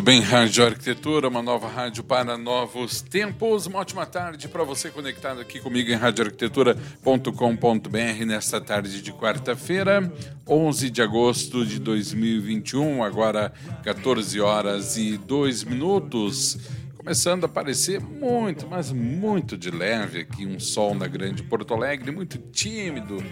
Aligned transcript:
Muito 0.00 0.06
bem, 0.06 0.22
Rádio 0.22 0.64
Arquitetura, 0.64 1.28
uma 1.28 1.42
nova 1.42 1.68
rádio 1.68 2.02
para 2.02 2.38
novos 2.38 3.02
tempos. 3.02 3.66
Uma 3.66 3.80
ótima 3.80 4.06
tarde 4.06 4.48
para 4.48 4.64
você 4.64 4.88
conectado 4.88 5.42
aqui 5.42 5.60
comigo 5.60 5.90
em 5.90 5.94
radioarquitetura.com.br 5.94 8.24
nesta 8.24 8.62
tarde 8.62 9.02
de 9.02 9.12
quarta-feira, 9.12 10.10
11 10.48 10.88
de 10.88 11.02
agosto 11.02 11.66
de 11.66 11.78
2021, 11.78 13.04
agora 13.04 13.52
14 13.84 14.40
horas 14.40 14.96
e 14.96 15.18
2 15.18 15.64
minutos. 15.64 16.56
Começando 16.96 17.44
a 17.44 17.46
aparecer 17.46 18.00
muito, 18.00 18.66
mas 18.66 18.90
muito 18.90 19.54
de 19.54 19.70
leve 19.70 20.20
aqui 20.20 20.46
um 20.46 20.58
sol 20.58 20.94
na 20.94 21.06
Grande 21.06 21.42
Porto 21.42 21.74
Alegre, 21.74 22.10
muito 22.10 22.38
tímido, 22.38 23.22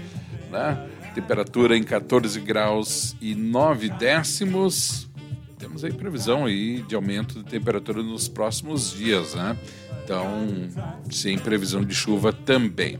né? 0.50 0.86
Temperatura 1.14 1.78
em 1.78 1.82
14 1.82 2.38
graus 2.40 3.16
e 3.22 3.34
9 3.34 3.88
décimos 3.88 5.07
temos 5.58 5.84
aí 5.84 5.92
previsão 5.92 6.46
aí 6.46 6.82
de 6.82 6.94
aumento 6.94 7.42
de 7.42 7.44
temperatura 7.44 8.02
nos 8.02 8.28
próximos 8.28 8.92
dias, 8.92 9.34
né? 9.34 9.56
Então, 10.04 10.46
sem 11.10 11.36
previsão 11.38 11.84
de 11.84 11.94
chuva 11.94 12.32
também. 12.32 12.98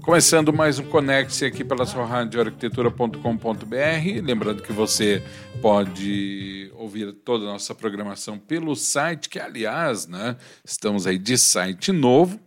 Começando 0.00 0.52
mais 0.52 0.78
um 0.78 0.84
Conecte 0.84 1.44
aqui 1.44 1.62
pela 1.62 1.84
sua 1.84 2.06
rádio 2.06 2.40
arquitetura.com.br. 2.40 4.22
Lembrando 4.22 4.62
que 4.62 4.72
você 4.72 5.22
pode 5.60 6.72
ouvir 6.76 7.12
toda 7.12 7.44
a 7.44 7.48
nossa 7.48 7.74
programação 7.74 8.38
pelo 8.38 8.74
site, 8.74 9.28
que 9.28 9.38
aliás, 9.38 10.06
né, 10.06 10.36
estamos 10.64 11.06
aí 11.06 11.18
de 11.18 11.36
site 11.36 11.92
novo, 11.92 12.40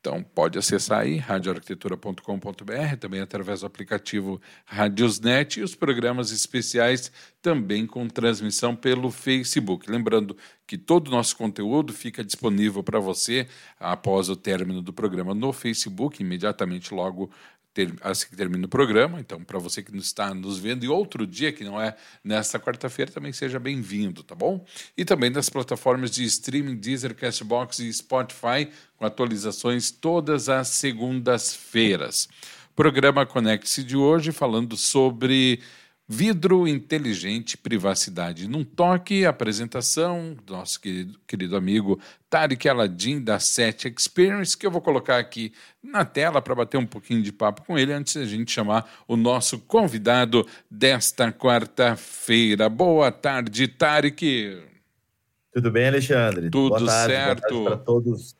então, 0.00 0.22
pode 0.22 0.58
acessar 0.58 1.00
aí 1.00 1.18
radioarquitetura.com.br, 1.18 2.96
também 2.98 3.20
através 3.20 3.60
do 3.60 3.66
aplicativo 3.66 4.40
Radiosnet 4.64 5.60
e 5.60 5.62
os 5.62 5.74
programas 5.74 6.30
especiais 6.30 7.12
também 7.42 7.86
com 7.86 8.08
transmissão 8.08 8.74
pelo 8.74 9.10
Facebook. 9.10 9.90
Lembrando 9.90 10.34
que 10.66 10.78
todo 10.78 11.08
o 11.08 11.10
nosso 11.10 11.36
conteúdo 11.36 11.92
fica 11.92 12.24
disponível 12.24 12.82
para 12.82 12.98
você 12.98 13.46
após 13.78 14.30
o 14.30 14.36
término 14.36 14.80
do 14.80 14.90
programa 14.90 15.34
no 15.34 15.52
Facebook, 15.52 16.22
imediatamente 16.22 16.94
logo 16.94 17.30
ter, 17.72 17.94
assim 18.00 18.28
que 18.28 18.36
termina 18.36 18.66
o 18.66 18.68
programa. 18.68 19.20
Então, 19.20 19.42
para 19.42 19.58
você 19.58 19.82
que 19.82 19.96
está 19.96 20.34
nos 20.34 20.58
vendo 20.58 20.84
em 20.84 20.88
outro 20.88 21.26
dia, 21.26 21.52
que 21.52 21.64
não 21.64 21.80
é 21.80 21.96
nesta 22.22 22.58
quarta-feira, 22.58 23.10
também 23.10 23.32
seja 23.32 23.58
bem-vindo, 23.58 24.22
tá 24.22 24.34
bom? 24.34 24.64
E 24.96 25.04
também 25.04 25.30
das 25.30 25.48
plataformas 25.48 26.10
de 26.10 26.24
streaming 26.24 26.76
Deezer, 26.76 27.14
Castbox 27.14 27.78
e 27.78 27.92
Spotify, 27.92 28.68
com 28.96 29.04
atualizações 29.04 29.90
todas 29.90 30.48
as 30.48 30.68
segundas-feiras. 30.68 32.28
Programa 32.74 33.26
Conecte-se 33.26 33.82
de 33.84 33.96
hoje 33.96 34.32
falando 34.32 34.76
sobre 34.76 35.60
Vidro 36.12 36.66
inteligente, 36.66 37.56
privacidade 37.56 38.48
num 38.48 38.64
toque, 38.64 39.24
apresentação 39.24 40.36
do 40.44 40.54
nosso 40.54 40.80
querido, 40.80 41.16
querido 41.24 41.56
amigo 41.56 42.00
Tarek 42.28 42.68
Aladdin 42.68 43.22
da 43.22 43.38
Set 43.38 43.86
Experience, 43.86 44.58
que 44.58 44.66
eu 44.66 44.72
vou 44.72 44.80
colocar 44.80 45.18
aqui 45.18 45.52
na 45.80 46.04
tela 46.04 46.42
para 46.42 46.52
bater 46.52 46.78
um 46.78 46.84
pouquinho 46.84 47.22
de 47.22 47.30
papo 47.32 47.62
com 47.64 47.78
ele 47.78 47.92
antes 47.92 48.14
de 48.14 48.22
a 48.22 48.26
gente 48.26 48.50
chamar 48.50 48.90
o 49.06 49.16
nosso 49.16 49.60
convidado 49.60 50.44
desta 50.68 51.30
quarta-feira. 51.30 52.68
Boa 52.68 53.12
tarde, 53.12 53.68
Tarek. 53.68 54.64
Tudo 55.52 55.70
bem, 55.70 55.86
Alexandre? 55.86 56.50
Tudo 56.50 56.70
boa 56.70 56.86
tarde, 56.86 57.14
certo. 57.14 57.54
Boa 57.54 57.64
tarde 57.70 57.76
para 57.76 57.76
todos 57.84 58.39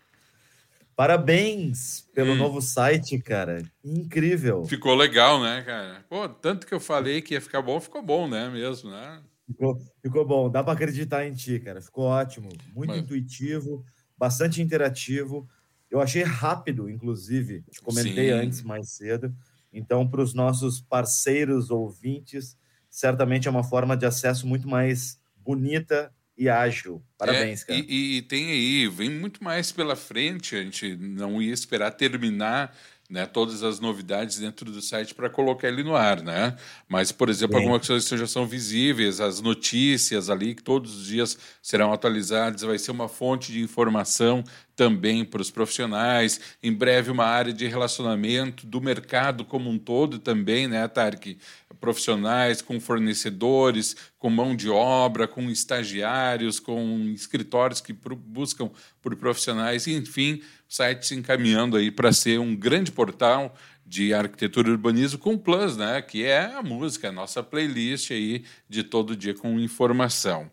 Parabéns 1.00 2.06
pelo 2.12 2.32
hum. 2.32 2.36
novo 2.36 2.60
site, 2.60 3.18
cara. 3.20 3.62
Incrível. 3.82 4.66
Ficou 4.66 4.94
legal, 4.94 5.40
né, 5.40 5.62
cara? 5.62 6.04
Pô, 6.10 6.28
tanto 6.28 6.66
que 6.66 6.74
eu 6.74 6.78
falei 6.78 7.22
que 7.22 7.32
ia 7.32 7.40
ficar 7.40 7.62
bom, 7.62 7.80
ficou 7.80 8.02
bom, 8.02 8.28
né, 8.28 8.50
mesmo, 8.50 8.90
né? 8.90 9.22
Ficou, 9.46 9.80
ficou 10.02 10.26
bom. 10.26 10.50
Dá 10.50 10.62
para 10.62 10.74
acreditar 10.74 11.26
em 11.26 11.32
ti, 11.32 11.58
cara. 11.58 11.80
Ficou 11.80 12.04
ótimo. 12.04 12.50
Muito 12.74 12.90
Mas... 12.90 13.00
intuitivo, 13.00 13.82
bastante 14.14 14.60
interativo. 14.60 15.48
Eu 15.90 16.02
achei 16.02 16.22
rápido, 16.22 16.90
inclusive. 16.90 17.64
Comentei 17.82 18.28
Sim. 18.28 18.34
antes, 18.34 18.62
mais 18.62 18.90
cedo. 18.90 19.34
Então, 19.72 20.06
para 20.06 20.20
os 20.20 20.34
nossos 20.34 20.82
parceiros 20.82 21.70
ouvintes, 21.70 22.58
certamente 22.90 23.48
é 23.48 23.50
uma 23.50 23.64
forma 23.64 23.96
de 23.96 24.04
acesso 24.04 24.46
muito 24.46 24.68
mais 24.68 25.18
bonita 25.34 26.12
e 26.40 26.48
ágil. 26.48 27.02
Parabéns, 27.18 27.62
é, 27.64 27.66
cara. 27.66 27.78
E, 27.86 28.16
e, 28.16 28.22
tem 28.22 28.50
aí, 28.50 28.88
vem 28.88 29.10
muito 29.10 29.44
mais 29.44 29.70
pela 29.70 29.94
frente. 29.94 30.56
A 30.56 30.62
gente 30.62 30.96
não 30.96 31.42
ia 31.42 31.52
esperar 31.52 31.90
terminar 31.90 32.74
né, 33.10 33.26
todas 33.26 33.62
as 33.62 33.78
novidades 33.78 34.38
dentro 34.38 34.70
do 34.72 34.80
site 34.80 35.14
para 35.14 35.28
colocar 35.28 35.68
ele 35.68 35.82
no 35.82 35.94
ar, 35.94 36.22
né? 36.22 36.56
Mas, 36.88 37.12
por 37.12 37.28
exemplo, 37.28 37.58
Sim. 37.58 37.64
algumas 37.64 37.86
coisas 37.86 38.08
já 38.08 38.26
são 38.26 38.46
visíveis, 38.46 39.20
as 39.20 39.42
notícias 39.42 40.30
ali 40.30 40.54
que 40.54 40.62
todos 40.62 40.96
os 40.96 41.06
dias 41.06 41.36
serão 41.60 41.92
atualizadas, 41.92 42.62
vai 42.62 42.78
ser 42.78 42.92
uma 42.92 43.08
fonte 43.08 43.52
de 43.52 43.60
informação 43.60 44.42
também 44.76 45.24
para 45.24 45.42
os 45.42 45.50
profissionais. 45.50 46.40
Em 46.62 46.72
breve, 46.72 47.10
uma 47.10 47.24
área 47.24 47.52
de 47.52 47.66
relacionamento 47.66 48.66
do 48.66 48.80
mercado 48.80 49.44
como 49.44 49.70
um 49.70 49.78
todo 49.78 50.18
também, 50.18 50.66
né, 50.66 50.86
Tarek? 50.88 51.38
Profissionais 51.80 52.60
com 52.60 52.78
fornecedores, 52.78 53.96
com 54.18 54.28
mão 54.28 54.54
de 54.54 54.68
obra, 54.68 55.26
com 55.26 55.50
estagiários, 55.50 56.60
com 56.60 57.10
escritórios 57.14 57.80
que 57.80 57.92
buscam 57.92 58.70
por 59.00 59.16
profissionais, 59.16 59.86
enfim, 59.86 60.42
site 60.68 61.06
se 61.06 61.14
encaminhando 61.14 61.76
aí 61.76 61.90
para 61.90 62.12
ser 62.12 62.38
um 62.38 62.54
grande 62.54 62.92
portal 62.92 63.56
de 63.90 64.14
arquitetura 64.14 64.68
e 64.68 64.70
urbanismo 64.70 65.18
com 65.18 65.36
Plus, 65.36 65.76
né? 65.76 66.00
Que 66.00 66.24
é 66.24 66.44
a 66.44 66.62
música, 66.62 67.08
a 67.08 67.12
nossa 67.12 67.42
playlist 67.42 68.12
aí 68.12 68.44
de 68.68 68.84
todo 68.84 69.16
dia 69.16 69.34
com 69.34 69.58
informação. 69.58 70.48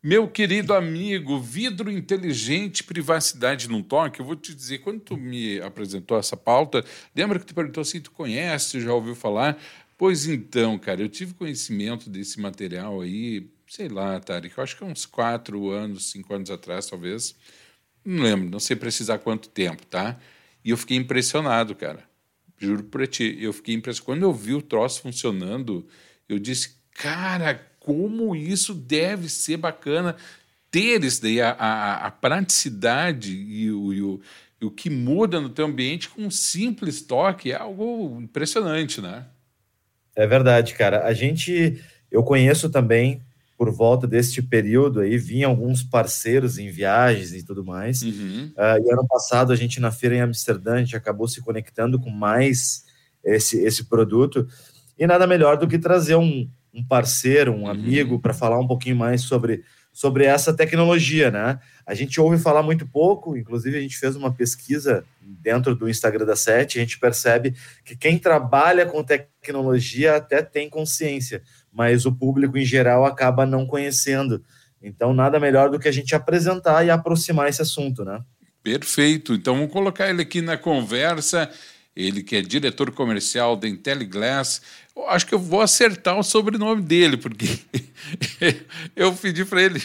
Meu 0.00 0.28
querido 0.28 0.74
amigo, 0.74 1.40
vidro 1.40 1.90
inteligente, 1.90 2.84
privacidade 2.84 3.68
num 3.68 3.82
toque. 3.82 4.20
Eu 4.20 4.26
vou 4.26 4.36
te 4.36 4.54
dizer, 4.54 4.78
quando 4.78 5.00
tu 5.00 5.16
me 5.16 5.60
apresentou 5.60 6.16
essa 6.16 6.36
pauta, 6.36 6.84
lembra 7.16 7.40
que 7.40 7.46
tu 7.46 7.52
perguntou 7.52 7.80
assim, 7.80 8.00
tu 8.00 8.12
conhece, 8.12 8.80
já 8.80 8.92
ouviu 8.92 9.16
falar? 9.16 9.60
Pois 9.96 10.26
então, 10.26 10.78
cara, 10.78 11.02
eu 11.02 11.08
tive 11.08 11.34
conhecimento 11.34 12.08
desse 12.08 12.40
material 12.40 13.00
aí, 13.00 13.50
sei 13.66 13.88
lá, 13.88 14.20
Tarek, 14.20 14.56
eu 14.56 14.62
acho 14.62 14.76
que 14.76 14.84
uns 14.84 15.04
quatro 15.04 15.70
anos, 15.70 16.12
cinco 16.12 16.32
anos 16.32 16.48
atrás, 16.48 16.86
talvez. 16.86 17.34
Não 18.04 18.22
lembro, 18.22 18.48
não 18.48 18.60
sei 18.60 18.76
precisar 18.76 19.18
quanto 19.18 19.48
tempo, 19.48 19.84
tá? 19.84 20.16
E 20.64 20.70
eu 20.70 20.76
fiquei 20.76 20.96
impressionado, 20.96 21.74
cara. 21.74 22.08
Juro 22.56 22.84
por 22.84 23.04
ti, 23.08 23.36
eu 23.40 23.52
fiquei 23.52 23.74
impressionado. 23.74 24.06
Quando 24.06 24.22
eu 24.22 24.32
vi 24.32 24.54
o 24.54 24.62
troço 24.62 25.02
funcionando, 25.02 25.88
eu 26.28 26.38
disse, 26.38 26.76
cara, 26.92 27.54
como 27.88 28.36
isso 28.36 28.74
deve 28.74 29.30
ser 29.30 29.56
bacana 29.56 30.14
ter 30.70 31.02
isso 31.02 31.22
daí, 31.22 31.40
a, 31.40 31.52
a, 31.52 32.06
a 32.06 32.10
praticidade 32.10 33.32
e 33.32 33.72
o, 33.72 33.94
e, 33.94 34.02
o, 34.02 34.20
e 34.60 34.64
o 34.66 34.70
que 34.70 34.90
muda 34.90 35.40
no 35.40 35.48
teu 35.48 35.64
ambiente 35.64 36.10
com 36.10 36.20
um 36.20 36.30
simples 36.30 37.00
toque 37.00 37.50
é 37.50 37.56
algo 37.56 38.20
impressionante, 38.20 39.00
né? 39.00 39.24
É 40.14 40.26
verdade, 40.26 40.74
cara. 40.74 41.06
A 41.06 41.14
gente, 41.14 41.82
eu 42.10 42.22
conheço 42.22 42.68
também 42.68 43.22
por 43.56 43.70
volta 43.70 44.06
deste 44.06 44.42
período 44.42 45.00
aí, 45.00 45.16
vinham 45.16 45.50
alguns 45.50 45.82
parceiros 45.82 46.58
em 46.58 46.70
viagens 46.70 47.32
e 47.32 47.42
tudo 47.42 47.64
mais. 47.64 48.02
Uhum. 48.02 48.52
Uh, 48.54 48.86
e 48.86 48.92
ano 48.92 49.06
passado 49.08 49.50
a 49.50 49.56
gente 49.56 49.80
na 49.80 49.90
feira 49.90 50.14
em 50.14 50.20
Amsterdã, 50.20 50.74
a 50.74 50.78
gente 50.80 50.94
acabou 50.94 51.26
se 51.26 51.40
conectando 51.40 51.98
com 51.98 52.10
mais 52.10 52.84
esse, 53.24 53.58
esse 53.64 53.84
produto. 53.84 54.46
E 54.98 55.06
nada 55.06 55.26
melhor 55.26 55.56
do 55.56 55.66
que 55.66 55.78
trazer 55.78 56.16
um, 56.16 56.46
um 56.78 56.84
parceiro, 56.84 57.52
um 57.52 57.62
uhum. 57.62 57.68
amigo, 57.68 58.18
para 58.18 58.32
falar 58.32 58.58
um 58.58 58.66
pouquinho 58.66 58.96
mais 58.96 59.22
sobre, 59.22 59.64
sobre 59.92 60.24
essa 60.24 60.54
tecnologia, 60.54 61.30
né? 61.30 61.58
A 61.84 61.94
gente 61.94 62.20
ouve 62.20 62.38
falar 62.38 62.62
muito 62.62 62.86
pouco, 62.86 63.36
inclusive 63.36 63.76
a 63.76 63.80
gente 63.80 63.98
fez 63.98 64.14
uma 64.14 64.32
pesquisa 64.32 65.04
dentro 65.20 65.74
do 65.74 65.88
Instagram 65.88 66.24
da 66.24 66.36
Sete, 66.36 66.78
a 66.78 66.82
gente 66.82 66.98
percebe 66.98 67.54
que 67.84 67.96
quem 67.96 68.18
trabalha 68.18 68.86
com 68.86 69.02
tecnologia 69.02 70.16
até 70.16 70.42
tem 70.42 70.70
consciência, 70.70 71.42
mas 71.72 72.06
o 72.06 72.12
público 72.12 72.56
em 72.56 72.64
geral 72.64 73.04
acaba 73.04 73.44
não 73.44 73.66
conhecendo. 73.66 74.42
Então, 74.80 75.12
nada 75.12 75.40
melhor 75.40 75.70
do 75.70 75.78
que 75.78 75.88
a 75.88 75.92
gente 75.92 76.14
apresentar 76.14 76.86
e 76.86 76.90
aproximar 76.90 77.48
esse 77.48 77.60
assunto, 77.60 78.04
né? 78.04 78.22
Perfeito. 78.62 79.34
Então, 79.34 79.56
vamos 79.56 79.72
colocar 79.72 80.08
ele 80.08 80.22
aqui 80.22 80.40
na 80.40 80.56
conversa 80.56 81.50
ele 82.00 82.22
que 82.22 82.36
é 82.36 82.42
diretor 82.42 82.90
comercial 82.92 83.56
da 83.56 83.68
IntelliGlass. 83.68 84.62
Eu 84.94 85.08
acho 85.08 85.26
que 85.26 85.34
eu 85.34 85.38
vou 85.38 85.60
acertar 85.60 86.18
o 86.18 86.22
sobrenome 86.22 86.82
dele, 86.82 87.16
porque 87.16 87.46
eu 88.94 89.12
pedi 89.14 89.44
para 89.44 89.62
ele 89.62 89.82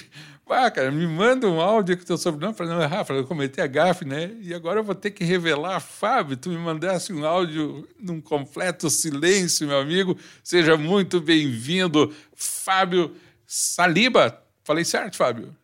ah, 0.55 0.69
cara, 0.69 0.91
me 0.91 1.07
manda 1.07 1.47
um 1.47 1.59
áudio 1.59 1.97
com 1.97 2.03
teu 2.03 2.17
sobrenome. 2.17 2.55
Falei, 2.55 2.73
não, 2.73 2.87
Rafa, 2.87 3.13
eu 3.13 3.25
cometi 3.25 3.59
a 3.59 3.67
gafe, 3.67 4.05
né? 4.05 4.27
E 4.41 4.53
agora 4.53 4.79
eu 4.79 4.83
vou 4.83 4.93
ter 4.93 5.11
que 5.11 5.23
revelar. 5.23 5.79
Fábio, 5.79 6.37
tu 6.37 6.49
me 6.49 6.57
mandasse 6.57 7.11
um 7.11 7.25
áudio 7.25 7.87
num 7.99 8.21
completo 8.21 8.89
silêncio, 8.89 9.67
meu 9.67 9.79
amigo. 9.79 10.17
Seja 10.43 10.77
muito 10.77 11.19
bem-vindo, 11.19 12.13
Fábio 12.35 13.15
Saliba. 13.47 14.41
Falei 14.63 14.85
certo, 14.85 15.17
Fábio? 15.17 15.55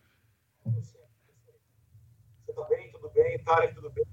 Tudo 2.48 2.68
bem, 2.69 2.92
tudo 2.92 3.10
bem. 3.13 3.40
Tarek, 3.40 3.75
tudo 3.75 3.90
bem? 3.92 4.08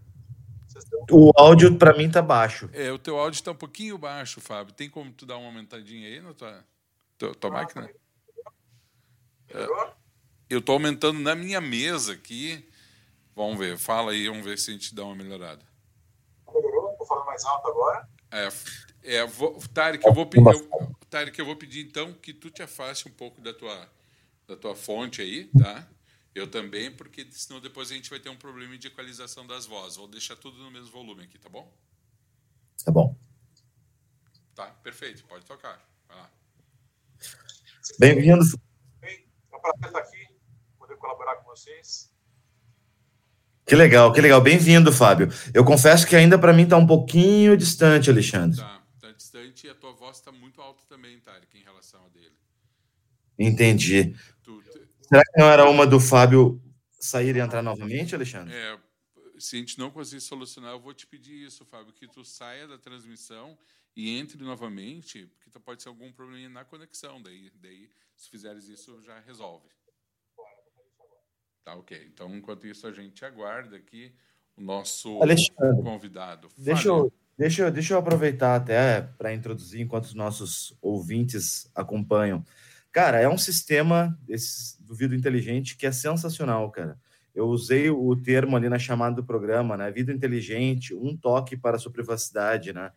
O 1.10 1.32
áudio 1.36 1.76
para 1.78 1.96
mim 1.96 2.10
tá 2.10 2.22
baixo. 2.22 2.68
É, 2.72 2.90
o 2.90 2.98
teu 2.98 3.18
áudio 3.18 3.38
está 3.38 3.50
um 3.50 3.56
pouquinho 3.56 3.98
baixo, 3.98 4.40
Fábio. 4.40 4.74
Tem 4.74 4.88
como 4.88 5.12
tu 5.12 5.24
dar 5.24 5.36
uma 5.36 5.46
aumentadinha 5.46 6.08
aí 6.08 6.20
na 6.20 6.32
tua, 6.34 6.64
tua, 7.18 7.34
tua 7.34 7.50
ah, 7.50 7.52
máquina? 7.52 7.90
Melhorou? 9.52 9.84
É. 9.84 9.92
Eu 10.48 10.60
estou 10.60 10.74
aumentando 10.74 11.20
na 11.20 11.34
minha 11.34 11.60
mesa 11.60 12.12
aqui. 12.12 12.68
Vamos 13.34 13.58
ver, 13.58 13.76
fala 13.76 14.12
aí, 14.12 14.28
vamos 14.28 14.44
ver 14.44 14.58
se 14.58 14.70
a 14.70 14.72
gente 14.72 14.94
dá 14.94 15.04
uma 15.04 15.14
melhorada. 15.14 15.62
Melhorou? 16.46 16.92
Estou 16.92 17.06
falando 17.06 17.26
mais 17.26 17.44
alto 17.44 17.68
agora? 17.68 18.08
É, 18.30 18.48
é 19.02 19.26
vou, 19.26 19.58
Tarek, 19.74 20.06
eu 20.06 20.14
vou 20.14 20.26
pedir, 20.26 20.46
eu, 20.46 20.96
Tarek, 21.10 21.38
eu 21.38 21.44
vou 21.44 21.56
pedir 21.56 21.86
então 21.86 22.12
que 22.14 22.32
tu 22.32 22.50
te 22.50 22.62
afaste 22.62 23.08
um 23.08 23.12
pouco 23.12 23.40
da 23.40 23.52
tua, 23.52 23.88
da 24.46 24.56
tua 24.56 24.74
fonte 24.74 25.20
aí, 25.20 25.50
tá? 25.58 25.86
Eu 26.36 26.46
também, 26.46 26.90
porque 26.90 27.26
senão 27.30 27.60
depois 27.62 27.90
a 27.90 27.94
gente 27.94 28.10
vai 28.10 28.20
ter 28.20 28.28
um 28.28 28.36
problema 28.36 28.76
de 28.76 28.88
equalização 28.88 29.46
das 29.46 29.64
vozes. 29.64 29.96
Vou 29.96 30.06
deixar 30.06 30.36
tudo 30.36 30.58
no 30.58 30.70
mesmo 30.70 30.90
volume 30.90 31.22
aqui, 31.24 31.38
tá 31.38 31.48
bom? 31.48 31.74
Tá 32.84 32.92
bom. 32.92 33.16
Tá, 34.54 34.66
perfeito. 34.66 35.24
Pode 35.24 35.46
tocar. 35.46 35.82
Vai 36.06 36.18
lá. 36.18 36.30
Bem-vindo. 37.98 38.44
É 39.00 39.56
um 39.56 39.60
prazer 39.60 39.86
estar 39.86 39.98
aqui 39.98 40.26
colaborar 40.98 41.36
com 41.36 41.44
vocês. 41.44 42.12
Que 43.64 43.74
legal, 43.74 44.12
que 44.12 44.20
legal. 44.20 44.42
Bem-vindo, 44.42 44.92
Fábio. 44.92 45.28
Eu 45.54 45.64
confesso 45.64 46.06
que 46.06 46.14
ainda 46.14 46.38
para 46.38 46.52
mim 46.52 46.64
está 46.64 46.76
um 46.76 46.86
pouquinho 46.86 47.56
distante, 47.56 48.10
Alexandre. 48.10 48.58
Tá, 48.58 48.82
tá 49.00 49.12
distante 49.12 49.68
e 49.68 49.70
a 49.70 49.74
tua 49.74 49.92
voz 49.92 50.18
está 50.18 50.30
muito 50.30 50.60
alta 50.60 50.82
também, 50.86 51.18
Tarek, 51.18 51.58
em 51.58 51.62
relação 51.62 52.04
a 52.04 52.08
dele. 52.10 52.36
Entendi. 53.38 54.14
Será 55.08 55.22
que 55.24 55.38
não 55.38 55.46
era 55.48 55.68
uma 55.68 55.86
do 55.86 56.00
Fábio 56.00 56.60
sair 56.98 57.36
e 57.36 57.40
entrar 57.40 57.62
novamente, 57.62 58.14
Alexandre? 58.14 58.54
É, 58.54 58.78
se 59.38 59.56
a 59.56 59.58
gente 59.58 59.78
não 59.78 59.90
conseguir 59.90 60.20
solucionar, 60.20 60.72
eu 60.72 60.80
vou 60.80 60.92
te 60.92 61.06
pedir 61.06 61.46
isso, 61.46 61.64
Fábio, 61.64 61.92
que 61.92 62.08
tu 62.08 62.24
saia 62.24 62.66
da 62.66 62.78
transmissão 62.78 63.56
e 63.94 64.16
entre 64.18 64.42
novamente, 64.42 65.30
porque 65.38 65.58
pode 65.58 65.82
ser 65.82 65.88
algum 65.88 66.12
problema 66.12 66.48
na 66.48 66.64
conexão. 66.64 67.22
Daí, 67.22 67.50
daí 67.60 67.90
se 68.16 68.30
fizeres 68.30 68.68
isso, 68.68 69.00
já 69.02 69.18
resolve. 69.20 69.68
Tá 71.64 71.74
ok. 71.74 72.08
Então, 72.12 72.34
enquanto 72.36 72.66
isso, 72.66 72.86
a 72.86 72.92
gente 72.92 73.24
aguarda 73.24 73.76
aqui 73.76 74.12
o 74.56 74.62
nosso 74.62 75.20
Alexandre, 75.22 75.82
convidado. 75.82 76.48
Deixa 76.56 76.88
eu, 76.88 77.12
deixa, 77.36 77.62
eu, 77.62 77.70
deixa 77.70 77.94
eu 77.94 77.98
aproveitar 77.98 78.56
até 78.56 79.02
para 79.02 79.34
introduzir 79.34 79.80
enquanto 79.80 80.04
os 80.04 80.14
nossos 80.14 80.76
ouvintes 80.80 81.70
acompanham. 81.74 82.44
Cara, 82.96 83.20
é 83.20 83.28
um 83.28 83.36
sistema 83.36 84.18
esse, 84.26 84.82
do 84.82 84.94
vidro 84.94 85.14
inteligente 85.14 85.76
que 85.76 85.86
é 85.86 85.92
sensacional, 85.92 86.70
cara. 86.70 86.98
Eu 87.34 87.46
usei 87.46 87.90
o 87.90 88.16
termo 88.16 88.56
ali 88.56 88.70
na 88.70 88.78
chamada 88.78 89.16
do 89.16 89.22
programa, 89.22 89.76
né? 89.76 89.90
Vidro 89.90 90.14
inteligente, 90.14 90.94
um 90.94 91.14
toque 91.14 91.58
para 91.58 91.76
a 91.76 91.78
sua 91.78 91.92
privacidade, 91.92 92.72
né? 92.72 92.90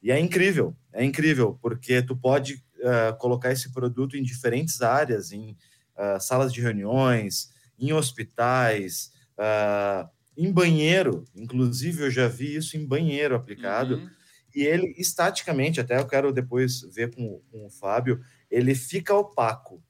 E 0.00 0.12
é 0.12 0.20
incrível, 0.20 0.76
é 0.92 1.04
incrível, 1.04 1.58
porque 1.60 2.00
tu 2.00 2.16
pode 2.16 2.64
uh, 2.76 3.18
colocar 3.18 3.50
esse 3.50 3.72
produto 3.72 4.16
em 4.16 4.22
diferentes 4.22 4.82
áreas, 4.82 5.32
em 5.32 5.56
uh, 5.96 6.20
salas 6.20 6.52
de 6.52 6.60
reuniões, 6.60 7.50
em 7.76 7.92
hospitais, 7.92 9.10
uh, 9.36 10.08
em 10.36 10.52
banheiro. 10.52 11.24
Inclusive, 11.34 12.04
eu 12.04 12.10
já 12.12 12.28
vi 12.28 12.54
isso 12.54 12.76
em 12.76 12.86
banheiro 12.86 13.34
aplicado. 13.34 13.96
Uhum. 13.96 14.10
E 14.54 14.62
ele, 14.62 14.94
estaticamente, 14.96 15.80
até 15.80 15.98
eu 15.98 16.06
quero 16.06 16.32
depois 16.32 16.82
ver 16.94 17.12
com, 17.14 17.40
com 17.50 17.66
o 17.66 17.70
Fábio, 17.70 18.20
ele 18.50 18.74
fica 18.74 19.14
opaco. 19.14 19.82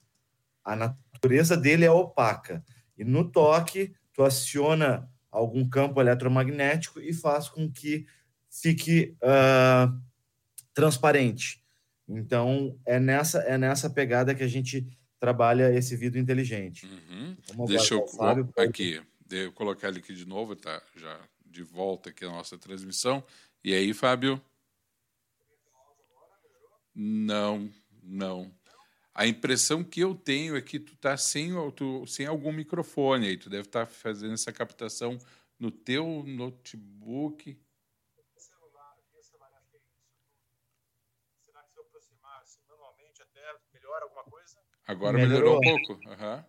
A 0.65 0.77
natureza 0.77 1.57
dele 1.57 1.85
é 1.85 1.91
opaca. 1.91 2.65
E 2.97 3.05
no 3.05 3.31
toque, 3.31 3.95
tu 4.13 4.23
aciona 4.23 5.11
algum 5.31 5.69
campo 5.69 6.01
eletromagnético 6.01 7.01
e 7.01 7.13
faz 7.13 7.49
com 7.49 7.71
que 7.71 8.07
fique 8.51 9.17
uh, 9.23 9.99
transparente. 10.75 11.65
Então, 12.09 12.79
é 12.85 12.99
nessa, 12.99 13.39
é 13.41 13.57
nessa 13.57 13.89
pegada 13.89 14.35
que 14.35 14.43
a 14.43 14.49
gente 14.49 14.87
trabalha 15.19 15.73
esse 15.73 15.97
vidro 15.97 16.19
inteligente. 16.19 16.87
Uhum. 16.87 17.37
Deixa 17.67 17.95
eu 17.95 18.07
Fábio, 18.09 18.53
aqui, 18.57 19.01
eu 19.31 19.53
colocar 19.53 19.89
ele 19.89 19.99
aqui 19.99 20.15
de 20.15 20.27
novo, 20.27 20.57
tá? 20.57 20.83
Já 20.97 21.21
de 21.45 21.63
volta 21.63 22.11
aqui 22.11 22.25
a 22.25 22.31
nossa 22.31 22.59
transmissão. 22.59 23.23
E 23.63 23.75
aí, 23.75 23.93
Fábio? 23.93 24.41
Não, 26.95 27.71
não. 28.11 28.53
A 29.15 29.27
impressão 29.27 29.83
que 29.83 30.01
eu 30.01 30.15
tenho 30.15 30.57
é 30.57 30.63
que 30.63 30.79
tu 30.79 30.97
tá 30.97 31.17
sem, 31.17 31.53
tu, 31.73 32.07
sem 32.07 32.27
algum 32.27 32.53
microfone 32.53 33.27
aí. 33.27 33.37
Tu 33.37 33.51
deve 33.51 33.69
estar 33.69 33.87
tá 33.87 33.93
fazendo 33.93 34.35
essa 34.35 34.53
captação 34.53 35.19
no 35.59 35.71
teu 35.71 36.23
notebook. 36.25 37.59
Agora 44.87 45.13
melhorou, 45.13 45.61
melhorou 45.61 45.77
um 45.77 45.87
pouco. 45.87 46.09
Uhum. 46.09 46.45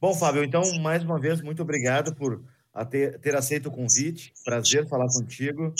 Bom, 0.00 0.14
Fábio, 0.14 0.42
então, 0.42 0.62
mais 0.80 1.02
uma 1.02 1.20
vez, 1.20 1.42
muito 1.42 1.62
obrigado 1.62 2.14
por 2.14 2.42
ter, 2.90 3.18
ter 3.20 3.36
aceito 3.36 3.68
o 3.68 3.70
convite. 3.70 4.32
Prazer 4.44 4.88
falar 4.88 5.06
contigo. 5.08 5.74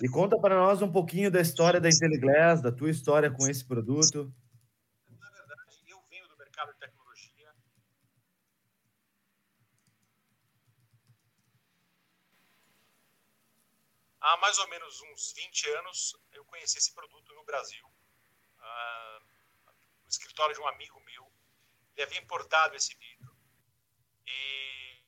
E 0.00 0.08
conta 0.08 0.38
para 0.40 0.56
nós 0.56 0.80
um 0.80 0.90
pouquinho 0.90 1.30
da 1.30 1.40
história 1.40 1.80
da 1.80 1.88
IntelliGlass, 1.88 2.62
da 2.62 2.72
tua 2.72 2.90
história 2.90 3.30
com 3.30 3.46
esse 3.46 3.64
produto. 3.64 4.32
Na 5.08 5.30
verdade, 5.30 5.84
eu 5.86 6.02
venho 6.08 6.26
do 6.28 6.36
mercado 6.36 6.72
de 6.72 6.78
tecnologia. 6.78 7.54
Há 14.20 14.36
mais 14.38 14.58
ou 14.58 14.68
menos 14.68 15.00
uns 15.12 15.32
20 15.32 15.68
anos, 15.70 16.16
eu 16.32 16.44
conheci 16.46 16.78
esse 16.78 16.92
produto 16.94 17.34
no 17.34 17.44
Brasil 17.44 17.86
uh, 17.86 19.24
no 20.02 20.08
escritório 20.08 20.54
de 20.54 20.60
um 20.60 20.68
amigo 20.68 21.00
meu. 21.00 21.30
Ele 21.94 22.06
havia 22.06 22.20
importado 22.20 22.74
esse 22.74 22.94
vidro. 22.96 23.36
E 24.26 25.02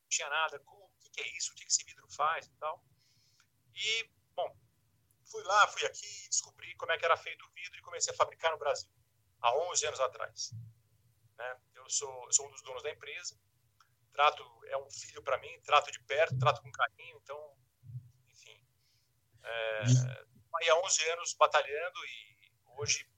não 0.00 0.08
tinha 0.08 0.28
nada. 0.28 0.58
Como, 0.60 0.81
o 0.81 0.81
que 1.12 1.20
é 1.20 1.36
isso? 1.36 1.52
O 1.52 1.54
que 1.54 1.64
esse 1.64 1.84
vidro 1.84 2.08
faz 2.10 2.46
e 2.46 2.52
tal. 2.54 2.84
E, 3.74 4.10
bom, 4.34 4.56
fui 5.30 5.42
lá, 5.44 5.66
fui 5.68 5.84
aqui, 5.86 6.28
descobri 6.28 6.74
como 6.76 6.92
é 6.92 6.98
que 6.98 7.04
era 7.04 7.16
feito 7.16 7.44
o 7.44 7.50
vidro 7.50 7.78
e 7.78 7.82
comecei 7.82 8.12
a 8.12 8.16
fabricar 8.16 8.50
no 8.52 8.58
Brasil, 8.58 8.90
há 9.40 9.54
11 9.70 9.86
anos 9.86 10.00
atrás. 10.00 10.52
Né? 11.38 11.60
Eu, 11.74 11.88
sou, 11.88 12.32
sou 12.32 12.46
um 12.46 12.50
dos 12.50 12.62
donos 12.62 12.82
da 12.82 12.90
empresa, 12.90 13.38
trato, 14.12 14.44
é 14.66 14.76
um 14.76 14.90
filho 14.90 15.22
para 15.22 15.38
mim, 15.38 15.60
trato 15.62 15.90
de 15.90 16.00
perto, 16.00 16.38
trato 16.38 16.60
com 16.62 16.70
carinho, 16.70 17.18
então 17.22 17.56
é, 19.44 19.82
aí 20.60 20.70
há 20.70 20.76
11 20.76 21.10
anos 21.10 21.34
batalhando 21.34 22.04
e 22.06 22.52
hoje 22.78 23.10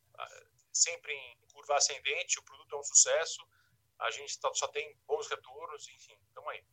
sempre 0.74 1.12
em 1.12 1.38
curva 1.52 1.76
ascendente, 1.76 2.38
o 2.38 2.42
produto 2.42 2.74
é 2.74 2.78
um 2.78 2.82
sucesso, 2.82 3.46
a 3.98 4.10
gente 4.10 4.36
só 4.54 4.66
tem 4.68 4.98
bons 5.06 5.28
retornos, 5.28 5.88
enfim, 5.88 6.18
estamos 6.26 6.50
aí. 6.50 6.64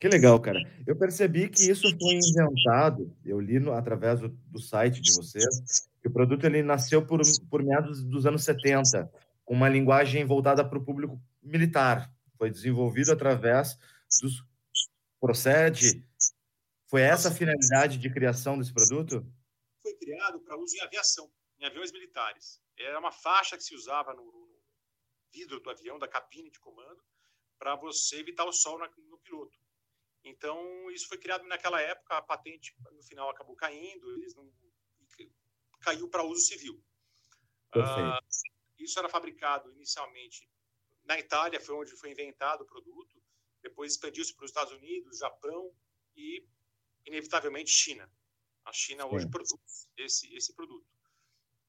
Que 0.00 0.08
legal, 0.08 0.40
cara. 0.40 0.58
Eu 0.86 0.96
percebi 0.96 1.48
que 1.48 1.70
isso 1.70 1.88
foi 1.98 2.14
inventado, 2.14 3.14
eu 3.24 3.38
li 3.38 3.60
no, 3.60 3.72
através 3.72 4.18
do, 4.18 4.28
do, 4.28 4.58
site 4.58 5.00
de 5.00 5.12
vocês, 5.12 5.90
que 6.00 6.08
o 6.08 6.10
produto 6.10 6.44
ele 6.44 6.62
nasceu 6.62 7.06
por, 7.06 7.20
por 7.50 7.62
meados 7.62 8.02
dos 8.02 8.24
anos 8.24 8.42
70, 8.42 9.12
com 9.44 9.54
uma 9.54 9.68
linguagem 9.68 10.24
voltada 10.24 10.64
para 10.66 10.78
o 10.78 10.84
público 10.84 11.20
militar. 11.42 12.10
Foi 12.38 12.50
desenvolvido 12.50 13.12
através 13.12 13.78
dos 14.22 14.42
procede 15.20 16.02
foi 16.90 17.02
essa 17.02 17.28
a 17.28 17.32
finalidade 17.32 17.98
de 17.98 18.10
criação 18.10 18.58
desse 18.58 18.72
produto? 18.72 19.24
Foi 19.80 19.94
criado 19.94 20.40
para 20.40 20.56
uso 20.56 20.74
em 20.76 20.80
aviação, 20.80 21.30
em 21.60 21.64
aviões 21.64 21.92
militares. 21.92 22.60
Era 22.76 22.98
uma 22.98 23.12
faixa 23.12 23.56
que 23.56 23.62
se 23.62 23.76
usava 23.76 24.12
no, 24.12 24.24
no 24.24 24.60
vidro 25.32 25.60
do 25.60 25.70
avião, 25.70 26.00
da 26.00 26.08
cabine 26.08 26.50
de 26.50 26.58
comando, 26.58 27.00
para 27.58 27.76
você 27.76 28.16
evitar 28.16 28.44
o 28.44 28.52
sol 28.52 28.76
na, 28.78 28.90
no 29.08 29.18
piloto. 29.18 29.56
Então, 30.22 30.90
isso 30.90 31.08
foi 31.08 31.18
criado 31.18 31.44
naquela 31.46 31.80
época, 31.80 32.16
a 32.16 32.22
patente 32.22 32.74
no 32.92 33.02
final 33.02 33.30
acabou 33.30 33.56
caindo, 33.56 34.12
eles 34.12 34.34
não 34.34 34.52
caiu 35.80 36.08
para 36.08 36.24
uso 36.24 36.42
civil. 36.42 36.74
Uh, 37.74 38.20
isso 38.78 38.98
era 38.98 39.08
fabricado 39.08 39.72
inicialmente 39.72 40.48
na 41.04 41.18
Itália, 41.18 41.60
foi 41.60 41.74
onde 41.74 41.96
foi 41.96 42.10
inventado 42.10 42.62
o 42.62 42.66
produto. 42.66 43.20
depois 43.62 43.92
expandiu-se 43.92 44.34
para 44.34 44.44
os 44.44 44.50
Estados 44.50 44.72
Unidos, 44.72 45.18
Japão 45.18 45.74
e, 46.16 46.46
inevitavelmente, 47.04 47.70
China. 47.70 48.10
A 48.64 48.72
China 48.72 49.06
hoje 49.06 49.24
Sim. 49.24 49.30
produz 49.30 49.88
esse, 49.96 50.34
esse 50.34 50.54
produto. 50.54 50.86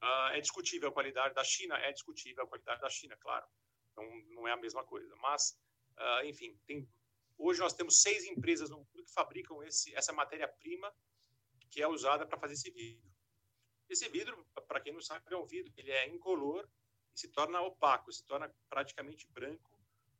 Uh, 0.01 0.29
é 0.33 0.41
discutível 0.41 0.89
a 0.89 0.91
qualidade 0.91 1.33
da 1.33 1.43
China? 1.43 1.77
É 1.77 1.91
discutível 1.91 2.43
a 2.43 2.47
qualidade 2.47 2.81
da 2.81 2.89
China, 2.89 3.15
claro. 3.17 3.45
Então, 3.91 4.03
não 4.29 4.47
é 4.47 4.51
a 4.51 4.57
mesma 4.57 4.83
coisa. 4.83 5.15
Mas, 5.17 5.57
uh, 5.97 6.25
enfim, 6.25 6.57
tem, 6.65 6.87
hoje 7.37 7.59
nós 7.59 7.73
temos 7.73 8.01
seis 8.01 8.25
empresas 8.25 8.69
no 8.69 8.77
mundo 8.77 9.03
que 9.03 9.11
fabricam 9.11 9.63
esse, 9.63 9.93
essa 9.95 10.13
matéria-prima 10.13 10.93
que 11.69 11.81
é 11.81 11.87
usada 11.87 12.25
para 12.25 12.37
fazer 12.37 12.53
esse 12.53 12.69
vidro. 12.69 13.09
Esse 13.89 14.07
vidro, 14.09 14.45
para 14.67 14.79
quem 14.79 14.93
não 14.93 15.01
sabe, 15.01 15.25
é 15.29 15.37
um 15.37 15.45
vidro, 15.45 15.73
ele 15.77 15.91
é 15.91 16.07
incolor 16.07 16.67
e 17.13 17.19
se 17.19 17.27
torna 17.27 17.61
opaco, 17.61 18.11
se 18.11 18.23
torna 18.23 18.53
praticamente 18.69 19.27
branco 19.27 19.71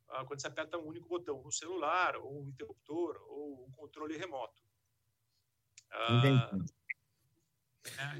uh, 0.09 0.25
quando 0.25 0.41
você 0.41 0.47
aperta 0.47 0.77
um 0.77 0.85
único 0.85 1.07
botão 1.07 1.41
no 1.41 1.51
celular, 1.51 2.17
ou 2.17 2.41
um 2.41 2.49
interruptor, 2.49 3.21
ou 3.27 3.65
um 3.65 3.71
controle 3.71 4.17
remoto. 4.17 4.61
É, 7.97 8.15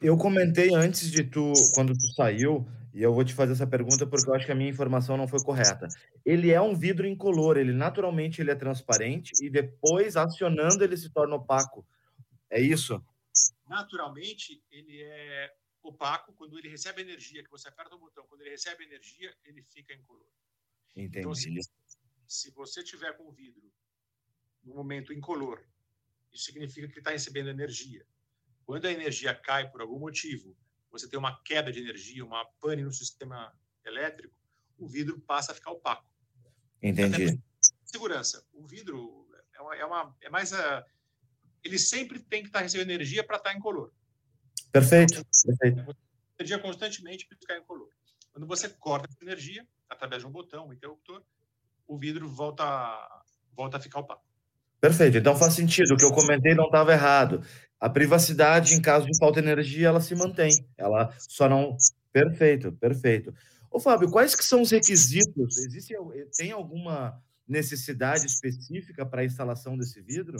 eu 0.00 0.16
comentei 0.16 0.74
antes 0.74 1.10
de 1.10 1.24
tu, 1.24 1.52
quando 1.74 1.92
tu 1.92 2.06
saiu, 2.14 2.66
e 2.94 3.02
eu 3.02 3.12
vou 3.12 3.24
te 3.24 3.34
fazer 3.34 3.52
essa 3.52 3.66
pergunta 3.66 4.06
porque 4.06 4.28
eu 4.28 4.34
acho 4.34 4.46
que 4.46 4.52
a 4.52 4.54
minha 4.54 4.70
informação 4.70 5.16
não 5.16 5.28
foi 5.28 5.40
correta. 5.42 5.86
Ele 6.24 6.50
é 6.50 6.60
um 6.60 6.74
vidro 6.74 7.06
incolor, 7.06 7.56
ele 7.56 7.72
naturalmente 7.72 8.40
ele 8.40 8.50
é 8.50 8.54
transparente 8.54 9.32
e 9.40 9.50
depois 9.50 10.16
acionando 10.16 10.82
ele 10.82 10.96
se 10.96 11.10
torna 11.10 11.36
opaco. 11.36 11.86
É 12.50 12.60
isso? 12.60 13.00
Naturalmente 13.68 14.62
ele 14.70 15.02
é 15.02 15.54
opaco 15.82 16.32
quando 16.32 16.58
ele 16.58 16.68
recebe 16.68 17.02
energia, 17.02 17.42
que 17.44 17.50
você 17.50 17.68
aperta 17.68 17.94
o 17.94 17.98
botão, 17.98 18.24
quando 18.26 18.40
ele 18.40 18.50
recebe 18.50 18.84
energia, 18.84 19.34
ele 19.44 19.62
fica 19.62 19.94
incolor. 19.94 20.26
Entendi. 20.96 21.20
Então, 21.20 21.34
se, 21.34 21.50
se 22.26 22.50
você 22.50 22.82
tiver 22.82 23.16
com 23.16 23.28
o 23.28 23.32
vidro 23.32 23.70
no 24.64 24.74
momento 24.74 25.12
incolor, 25.12 25.62
isso 26.32 26.44
significa 26.44 26.86
que 26.86 26.94
ele 26.94 27.00
está 27.00 27.10
recebendo 27.10 27.48
energia. 27.48 28.04
Quando 28.68 28.84
a 28.84 28.92
energia 28.92 29.34
cai 29.34 29.66
por 29.70 29.80
algum 29.80 29.98
motivo, 29.98 30.54
você 30.90 31.08
tem 31.08 31.18
uma 31.18 31.40
queda 31.42 31.72
de 31.72 31.80
energia, 31.80 32.22
uma 32.22 32.44
pane 32.60 32.82
no 32.82 32.92
sistema 32.92 33.50
elétrico, 33.82 34.34
o 34.76 34.86
vidro 34.86 35.18
passa 35.20 35.52
a 35.52 35.54
ficar 35.54 35.70
opaco. 35.70 36.06
Entendi. 36.82 37.42
Segurança. 37.82 38.44
O 38.52 38.66
vidro 38.66 39.26
é, 39.54 39.62
uma, 39.62 39.74
é, 39.74 39.84
uma, 39.86 40.16
é 40.20 40.28
mais 40.28 40.52
a. 40.52 40.84
Ele 41.64 41.78
sempre 41.78 42.20
tem 42.20 42.42
que 42.42 42.50
estar 42.50 42.60
recebendo 42.60 42.90
energia 42.90 43.24
para 43.24 43.38
estar 43.38 43.54
incolor. 43.54 43.90
Perfeito. 44.70 45.24
Perfeito. 45.46 45.96
Energia 46.38 46.58
constantemente 46.58 47.26
para 47.26 47.38
ficar 47.38 47.56
incolor. 47.56 47.88
Quando 48.32 48.46
você 48.46 48.68
corta 48.68 49.08
essa 49.08 49.24
energia, 49.24 49.66
através 49.88 50.20
de 50.20 50.28
um 50.28 50.30
botão, 50.30 50.68
um 50.68 50.74
interruptor, 50.74 51.24
o 51.86 51.96
vidro 51.96 52.28
volta, 52.28 53.24
volta 53.56 53.78
a 53.78 53.80
ficar 53.80 54.00
opaco. 54.00 54.27
Perfeito. 54.80 55.18
Então 55.18 55.36
faz 55.36 55.54
sentido. 55.54 55.94
O 55.94 55.96
que 55.96 56.04
eu 56.04 56.12
comentei 56.12 56.54
não 56.54 56.66
estava 56.66 56.92
errado. 56.92 57.42
A 57.80 57.88
privacidade, 57.88 58.74
em 58.74 58.82
caso 58.82 59.06
de 59.06 59.16
falta 59.18 59.40
de 59.40 59.46
energia, 59.46 59.88
ela 59.88 60.00
se 60.00 60.14
mantém. 60.14 60.52
Ela 60.76 61.12
só 61.18 61.48
não. 61.48 61.76
Perfeito, 62.12 62.72
perfeito. 62.72 63.34
Ô, 63.70 63.78
Fábio, 63.78 64.10
quais 64.10 64.34
que 64.34 64.44
são 64.44 64.62
os 64.62 64.70
requisitos? 64.70 65.58
Existe, 65.58 65.94
tem 66.36 66.50
alguma 66.50 67.22
necessidade 67.46 68.26
específica 68.26 69.04
para 69.06 69.22
a 69.22 69.24
instalação 69.24 69.76
desse 69.76 70.00
vidro? 70.00 70.38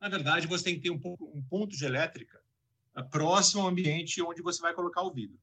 Na 0.00 0.08
verdade, 0.08 0.46
você 0.46 0.64
tem 0.64 0.74
que 0.74 0.80
ter 0.80 0.90
um, 0.90 1.00
um 1.34 1.42
ponto 1.42 1.76
de 1.76 1.84
elétrica 1.84 2.40
eh, 2.96 3.02
próximo 3.02 3.62
ao 3.62 3.68
ambiente 3.68 4.22
onde 4.22 4.42
você 4.42 4.60
vai 4.60 4.74
colocar 4.74 5.02
o 5.02 5.12
vidro. 5.12 5.38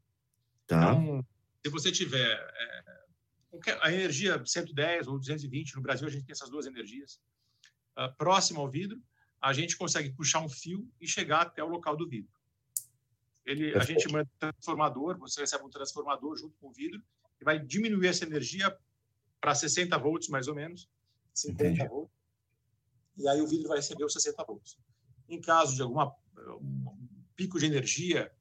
Tá. 0.68 0.92
Então, 0.92 1.26
se 1.66 1.72
você 1.72 1.92
tiver 1.92 2.32
é, 2.32 3.78
a 3.82 3.92
energia 3.92 4.42
110 4.46 5.08
ou 5.08 5.18
220, 5.18 5.76
no 5.76 5.82
Brasil 5.82 6.08
a 6.08 6.12
gente 6.12 6.26
tem 6.26 6.34
essas 6.34 6.50
duas 6.50 6.66
energias, 6.66 7.22
uh, 8.00 8.16
próximo 8.16 8.62
ao 8.62 8.70
vidro, 8.70 9.02
a 9.42 9.52
gente 9.54 9.78
consegue 9.78 10.12
puxar 10.12 10.40
um 10.40 10.50
fio 10.50 10.90
e 11.00 11.08
chegar 11.08 11.42
até 11.42 11.64
o 11.64 11.68
local 11.68 11.96
do 11.96 12.08
vidro. 12.08 12.32
Ele, 13.46 13.76
a 13.76 13.84
gente 13.84 14.08
manda 14.12 14.30
um 14.36 14.40
transformador, 14.40 15.18
você 15.18 15.42
recebe 15.42 15.64
um 15.64 15.70
transformador 15.70 16.38
junto 16.38 16.56
com 16.58 16.68
o 16.68 16.72
vidro 16.72 17.02
e 17.42 17.44
vai 17.44 17.58
diminuir 17.58 18.08
essa 18.08 18.26
energia 18.26 18.76
para 19.42 19.56
60 19.56 19.98
volts, 19.98 20.28
mais 20.30 20.48
ou 20.48 20.56
menos, 20.56 20.88
50 21.34 21.64
Entendi. 21.64 21.88
volts, 21.88 22.14
e 23.18 23.28
aí 23.28 23.42
o 23.42 23.48
vidro 23.48 23.68
vai 23.68 23.78
receber 23.78 24.04
os 24.04 24.14
60 24.14 24.44
volts. 24.44 24.78
Em 25.28 25.42
caso 25.42 25.76
de 25.76 25.82
alguma 25.82 26.14
um 26.62 26.96
pico 27.36 27.60
de 27.60 27.66
energia 27.66 28.32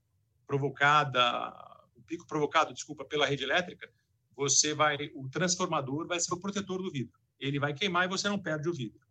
provocada, 0.46 1.52
um 1.96 2.02
pico 2.02 2.26
provocado, 2.26 2.72
desculpa, 2.72 3.04
pela 3.04 3.26
rede 3.26 3.44
elétrica, 3.44 3.90
você 4.36 4.72
vai, 4.72 5.10
o 5.14 5.28
transformador 5.28 6.06
vai 6.06 6.20
ser 6.20 6.32
o 6.32 6.40
protetor 6.40 6.82
do 6.82 6.90
vidro. 6.90 7.18
Ele 7.40 7.58
vai 7.58 7.74
queimar 7.74 8.04
e 8.04 8.08
você 8.08 8.28
não 8.28 8.38
perde 8.38 8.68
o 8.68 8.72
vidro. 8.72 9.07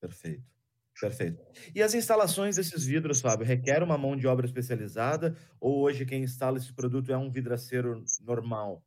Perfeito. 0.00 0.56
Perfeito. 1.00 1.42
E 1.74 1.82
as 1.82 1.94
instalações 1.94 2.56
desses 2.56 2.84
vidros, 2.84 3.20
Fábio, 3.20 3.46
requer 3.46 3.82
uma 3.82 3.98
mão 3.98 4.16
de 4.16 4.26
obra 4.26 4.46
especializada 4.46 5.36
ou 5.60 5.82
hoje 5.82 6.06
quem 6.06 6.22
instala 6.22 6.56
esse 6.56 6.72
produto 6.72 7.12
é 7.12 7.18
um 7.18 7.30
vidraceiro 7.30 8.02
normal? 8.22 8.82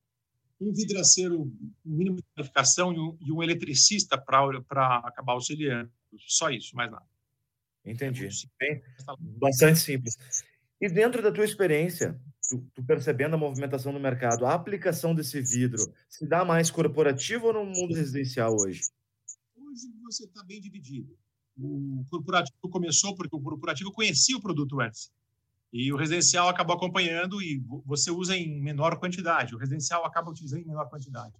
Um 0.59 0.73
vidraceiro 0.73 1.51
mínimo 1.85 2.17
de 2.17 2.23
qualificação 2.35 2.91
e 2.91 2.99
um, 2.99 3.17
e 3.21 3.31
um 3.31 3.43
eletricista 3.43 4.17
para 4.17 4.97
acabar 4.97 5.33
auxiliando. 5.33 5.91
Só 6.27 6.49
isso, 6.49 6.75
mais 6.75 6.91
nada. 6.91 7.05
Entendi. 7.85 8.27
É 8.27 8.29
Bem, 8.59 8.83
bastante 9.19 9.79
simples. 9.79 10.15
E 10.81 10.89
dentro 10.89 11.21
da 11.21 11.31
tua 11.31 11.45
experiência, 11.45 12.19
tu, 12.49 12.65
tu, 12.73 12.83
percebendo 12.83 13.35
a 13.35 13.37
movimentação 13.37 13.93
do 13.93 13.99
mercado, 13.99 14.45
a 14.45 14.53
aplicação 14.53 15.13
desse 15.13 15.41
vidro 15.41 15.93
se 16.09 16.25
dá 16.25 16.43
mais 16.43 16.71
corporativo 16.71 17.47
ou 17.47 17.53
no 17.53 17.65
mundo 17.65 17.93
residencial 17.93 18.55
hoje? 18.55 18.81
Hoje 19.85 19.93
você 20.03 20.25
está 20.25 20.43
bem 20.43 20.59
dividido 20.59 21.17
o 21.59 22.05
corporativo 22.09 22.69
começou 22.69 23.15
porque 23.15 23.35
o 23.35 23.41
corporativo 23.41 23.91
conhecia 23.91 24.37
o 24.37 24.41
produto 24.41 24.79
antes. 24.79 25.11
E 25.71 25.91
o 25.93 25.97
residencial 25.97 26.49
acabou 26.49 26.75
acompanhando 26.75 27.41
e 27.41 27.61
você 27.85 28.09
usa 28.09 28.35
em 28.35 28.59
menor 28.59 28.97
quantidade. 28.97 29.53
O 29.53 29.57
residencial 29.57 30.03
acaba 30.05 30.31
utilizando 30.31 30.61
em 30.61 30.67
menor 30.67 30.89
quantidade. 30.89 31.33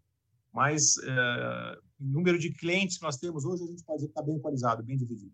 Mas 0.53 0.97
uh, 0.97 1.81
número 1.99 2.37
de 2.37 2.51
clientes 2.51 2.97
que 2.97 3.03
nós 3.03 3.17
temos 3.17 3.45
hoje, 3.45 3.63
a 3.63 3.67
gente 3.67 3.83
pode 3.83 4.03
que 4.03 4.09
está 4.09 4.21
bem 4.21 4.35
equalizado, 4.35 4.83
bem 4.83 4.97
dividido. 4.97 5.33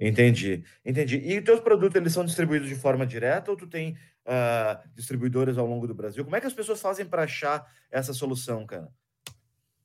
Entendi, 0.00 0.64
entendi. 0.84 1.16
E 1.16 1.38
os 1.38 1.44
teus 1.44 1.60
produtos, 1.60 1.96
eles 1.96 2.12
são 2.12 2.24
distribuídos 2.24 2.68
de 2.68 2.74
forma 2.74 3.06
direta 3.06 3.50
ou 3.50 3.56
tu 3.56 3.66
tem 3.66 3.94
uh, 4.26 4.88
distribuidores 4.94 5.56
ao 5.58 5.66
longo 5.66 5.86
do 5.86 5.94
Brasil? 5.94 6.24
Como 6.24 6.36
é 6.36 6.40
que 6.40 6.46
as 6.46 6.52
pessoas 6.52 6.80
fazem 6.80 7.06
para 7.06 7.24
achar 7.24 7.66
essa 7.90 8.12
solução, 8.12 8.66
cara? 8.66 8.92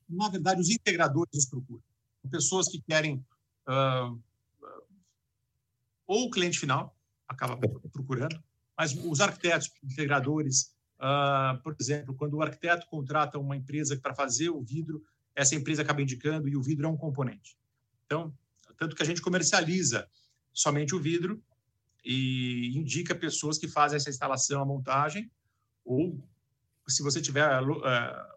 Na 0.08 0.28
verdade, 0.28 0.60
os 0.60 0.70
integradores 0.70 1.32
nos 1.34 1.46
procuram. 1.46 1.82
Pessoas 2.30 2.68
que 2.68 2.80
querem 2.82 3.24
uh, 3.68 4.20
ou 6.06 6.26
o 6.26 6.30
cliente 6.30 6.58
final 6.58 6.96
acaba 7.28 7.56
procurando, 7.92 8.42
mas 8.76 8.92
os 8.92 9.20
arquitetos, 9.20 9.70
integradores, 9.82 10.74
uh, 10.98 11.60
por 11.62 11.74
exemplo, 11.80 12.14
quando 12.14 12.34
o 12.34 12.42
arquiteto 12.42 12.86
contrata 12.86 13.38
uma 13.38 13.56
empresa 13.56 13.96
para 13.96 14.14
fazer 14.14 14.50
o 14.50 14.62
vidro, 14.62 15.02
essa 15.34 15.54
empresa 15.54 15.82
acaba 15.82 16.02
indicando 16.02 16.48
e 16.48 16.56
o 16.56 16.62
vidro 16.62 16.86
é 16.86 16.88
um 16.88 16.96
componente. 16.96 17.56
Então, 18.06 18.32
tanto 18.78 18.94
que 18.94 19.02
a 19.02 19.06
gente 19.06 19.22
comercializa 19.22 20.08
somente 20.52 20.94
o 20.94 21.00
vidro 21.00 21.42
e 22.04 22.76
indica 22.76 23.14
pessoas 23.14 23.58
que 23.58 23.66
fazem 23.66 23.96
essa 23.96 24.10
instalação, 24.10 24.60
a 24.60 24.66
montagem, 24.66 25.30
ou 25.84 26.22
se 26.86 27.02
você 27.02 27.20
tiver 27.20 27.62
uh, 27.62 27.74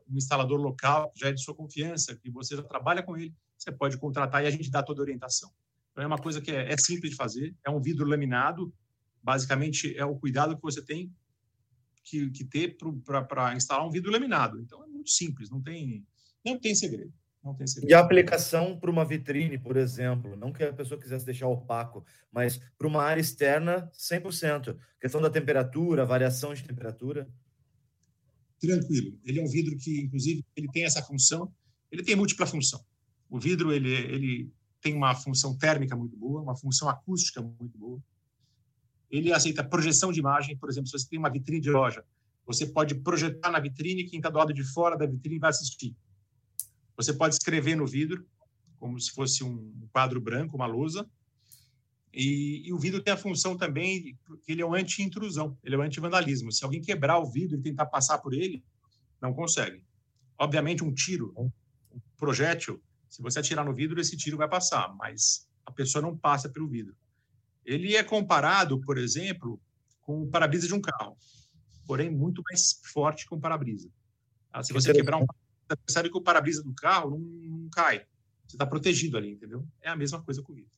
um 0.10 0.18
instalador 0.18 0.60
local, 0.60 1.12
já 1.16 1.28
é 1.28 1.34
de 1.34 1.44
sua 1.44 1.54
confiança, 1.54 2.16
que 2.16 2.30
você 2.30 2.56
já 2.56 2.64
trabalha 2.64 3.04
com 3.04 3.18
ele, 3.18 3.36
você 3.58 3.72
pode 3.72 3.98
contratar 3.98 4.44
e 4.44 4.48
a 4.48 4.52
gente 4.52 4.70
dá 4.70 4.84
toda 4.84 5.02
a 5.02 5.04
orientação. 5.04 5.52
Então, 5.92 6.04
é 6.04 6.08
uma 6.08 6.18
coisa 6.18 6.40
que 6.40 6.52
é, 6.52 6.72
é 6.72 6.78
simples 6.78 7.12
de 7.12 7.18
fazer, 7.18 7.56
é 7.66 7.70
um 7.70 7.82
vidro 7.82 8.06
laminado, 8.06 8.74
basicamente 9.22 9.98
é 9.98 10.06
o 10.06 10.16
cuidado 10.16 10.56
que 10.56 10.62
você 10.62 10.82
tem 10.82 11.12
que, 12.04 12.30
que 12.30 12.46
ter 12.46 12.78
para 13.28 13.56
instalar 13.56 13.86
um 13.86 13.92
vidro 13.92 14.12
laminado. 14.12 14.60
Então, 14.62 14.84
é 14.84 14.88
muito 14.88 15.10
simples, 15.10 15.50
não 15.50 15.62
tem, 15.62 16.06
não 16.46 16.60
tem 16.60 16.76
segredo. 16.76 17.12
Não 17.44 17.56
tem 17.56 17.66
segredo. 17.66 17.90
E 17.90 17.94
a 17.94 18.00
aplicação 18.00 18.80
para 18.80 18.92
uma 18.92 19.06
vitrine, 19.06 19.58
por 19.58 19.78
exemplo, 19.78 20.36
não 20.36 20.52
que 20.52 20.64
a 20.64 20.74
pessoa 20.74 21.00
quisesse 21.00 21.26
deixar 21.26 21.48
opaco, 21.48 22.06
mas 22.32 22.60
para 22.78 22.88
uma 22.88 23.02
área 23.02 23.22
externa, 23.22 23.90
100%. 23.94 24.78
Questão 25.00 25.22
da 25.22 25.30
temperatura, 25.30 26.06
variação 26.06 26.54
de 26.54 26.64
temperatura. 26.64 27.28
Tranquilo. 28.60 29.18
Ele 29.24 29.40
é 29.40 29.44
um 29.44 29.48
vidro 29.48 29.78
que, 29.78 30.02
inclusive, 30.02 30.46
ele 30.56 30.68
tem 30.72 30.84
essa 30.84 31.02
função, 31.02 31.54
ele 31.92 32.04
tem 32.04 32.16
múltipla 32.16 32.46
função. 32.46 32.84
O 33.30 33.40
vidro 33.40 33.72
ele, 33.72 33.94
ele 33.94 34.52
tem 34.82 34.94
uma 34.94 35.14
função 35.16 35.58
térmica 35.58 35.96
muito 35.96 36.16
boa, 36.16 36.42
uma 36.42 36.56
função 36.56 36.90
acústica 36.90 37.42
muito 37.42 37.78
boa. 37.78 38.02
Ele 39.10 39.32
aceita 39.32 39.64
projeção 39.64 40.12
de 40.12 40.20
imagem, 40.20 40.58
por 40.58 40.70
exemplo, 40.70 40.88
se 40.90 40.98
você 40.98 41.10
tem 41.10 41.20
uma 41.20 41.30
vitrine 41.30 41.62
de 41.62 41.70
loja, 41.70 42.04
você 42.46 42.66
pode 42.66 42.96
projetar 42.96 43.52
na 43.52 43.60
vitrine, 43.60 44.06
quem 44.06 44.20
está 44.20 44.30
do 44.30 44.38
lado 44.38 44.54
de 44.54 44.64
fora 44.64 44.98
da 44.98 45.06
vitrine 45.06 45.40
vai 45.40 45.50
assistir. 45.50 45.96
Você 46.96 47.14
pode 47.14 47.36
escrever 47.36 47.76
no 47.76 47.86
vidro, 47.86 48.26
como 48.80 49.00
se 49.00 49.12
fosse 49.12 49.44
um 49.44 49.88
quadro 49.92 50.22
branco, 50.22 50.56
uma 50.56 50.66
lousa. 50.66 51.10
E, 52.14 52.68
e 52.68 52.74
o 52.74 52.80
vidro 52.80 53.04
tem 53.04 53.14
a 53.14 53.18
função 53.18 53.58
também 53.58 54.18
que 54.44 54.52
ele 54.52 54.62
é 54.62 54.66
um 54.66 54.74
anti-intrusão, 54.74 55.58
ele 55.64 55.76
é 55.76 55.78
um 55.78 55.82
anti-vandalismo. 55.82 56.52
Se 56.52 56.64
alguém 56.64 56.82
quebrar 56.82 57.20
o 57.20 57.30
vidro 57.30 57.58
e 57.58 57.62
tentar 57.62 57.86
passar 57.86 58.18
por 58.20 58.34
ele, 58.34 58.64
não 59.22 59.34
consegue. 59.34 59.84
Obviamente, 60.40 60.84
um 60.84 60.94
tiro 60.94 61.34
projétil, 62.16 62.82
se 63.10 63.22
você 63.22 63.40
atirar 63.40 63.66
no 63.66 63.74
vidro, 63.74 64.00
esse 64.00 64.18
tiro 64.18 64.38
vai 64.38 64.48
passar, 64.48 64.94
mas 64.96 65.48
a 65.66 65.72
pessoa 65.72 66.02
não 66.02 66.18
passa 66.18 66.50
pelo 66.50 66.68
vidro. 66.68 66.96
Ele 67.66 67.96
é 67.96 68.04
comparado, 68.04 68.80
por 68.82 68.98
exemplo, 68.98 69.60
com 70.02 70.24
o 70.24 70.28
para-brisa 70.28 70.68
de 70.68 70.74
um 70.74 70.82
carro, 70.82 71.18
porém 71.86 72.10
muito 72.10 72.42
mais 72.50 72.80
forte 72.94 73.28
que 73.28 73.36
um 73.36 73.40
para-brisa. 73.40 73.90
Ah, 74.52 74.64
se 74.64 74.74
você 74.74 74.94
quebrar 74.94 75.18
um 75.18 75.26
você 75.68 75.76
percebe 75.86 76.10
que 76.10 76.18
o 76.18 76.22
para-brisa 76.22 76.64
do 76.64 76.74
carro 76.74 77.10
não, 77.12 77.20
não 77.20 77.70
cai. 77.70 78.06
Você 78.48 78.56
está 78.56 78.66
protegido 78.66 79.18
ali, 79.18 79.32
entendeu? 79.32 79.68
É 79.82 79.90
a 79.90 79.96
mesma 79.96 80.22
coisa 80.22 80.42
com 80.42 80.54
o 80.54 80.56
vidro. 80.56 80.72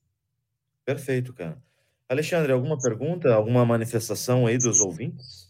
Perfeito, 0.84 1.32
cara. 1.34 1.62
Alexandre, 2.08 2.52
alguma 2.52 2.80
pergunta, 2.80 3.32
alguma 3.32 3.64
manifestação 3.64 4.48
aí 4.48 4.58
dos 4.58 4.80
ouvintes? 4.80 5.49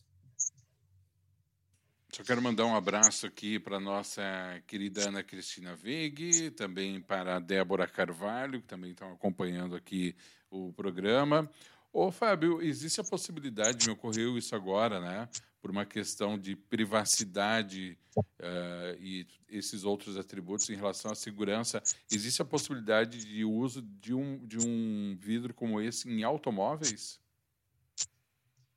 Só 2.19 2.23
quero 2.25 2.41
mandar 2.41 2.65
um 2.65 2.75
abraço 2.75 3.25
aqui 3.25 3.57
para 3.57 3.79
nossa 3.79 4.21
querida 4.67 5.07
Ana 5.07 5.23
Cristina 5.23 5.73
Veig, 5.73 6.51
também 6.51 6.99
para 6.99 7.38
a 7.38 7.39
Débora 7.39 7.88
Carvalho, 7.88 8.59
que 8.59 8.67
também 8.67 8.91
estão 8.91 9.13
acompanhando 9.13 9.73
aqui 9.73 10.13
o 10.51 10.73
programa. 10.73 11.49
Ô, 11.93 12.11
Fábio, 12.11 12.61
existe 12.61 12.99
a 12.99 13.05
possibilidade, 13.05 13.88
me 13.88 13.93
ocorreu 13.93 14.38
isso 14.38 14.53
agora, 14.53 14.99
né? 14.99 15.29
Por 15.61 15.71
uma 15.71 15.85
questão 15.85 16.38
de 16.38 16.57
privacidade 16.57 17.97
uh, 18.17 18.99
e 18.99 19.25
esses 19.47 19.85
outros 19.85 20.17
atributos 20.17 20.69
em 20.69 20.75
relação 20.75 21.11
à 21.11 21.15
segurança, 21.15 21.81
existe 22.11 22.41
a 22.41 22.45
possibilidade 22.45 23.23
de 23.23 23.45
uso 23.45 23.81
de 23.81 24.13
um, 24.13 24.45
de 24.45 24.57
um 24.59 25.17
vidro 25.17 25.53
como 25.53 25.79
esse 25.79 26.09
em 26.09 26.21
automóveis? 26.23 27.17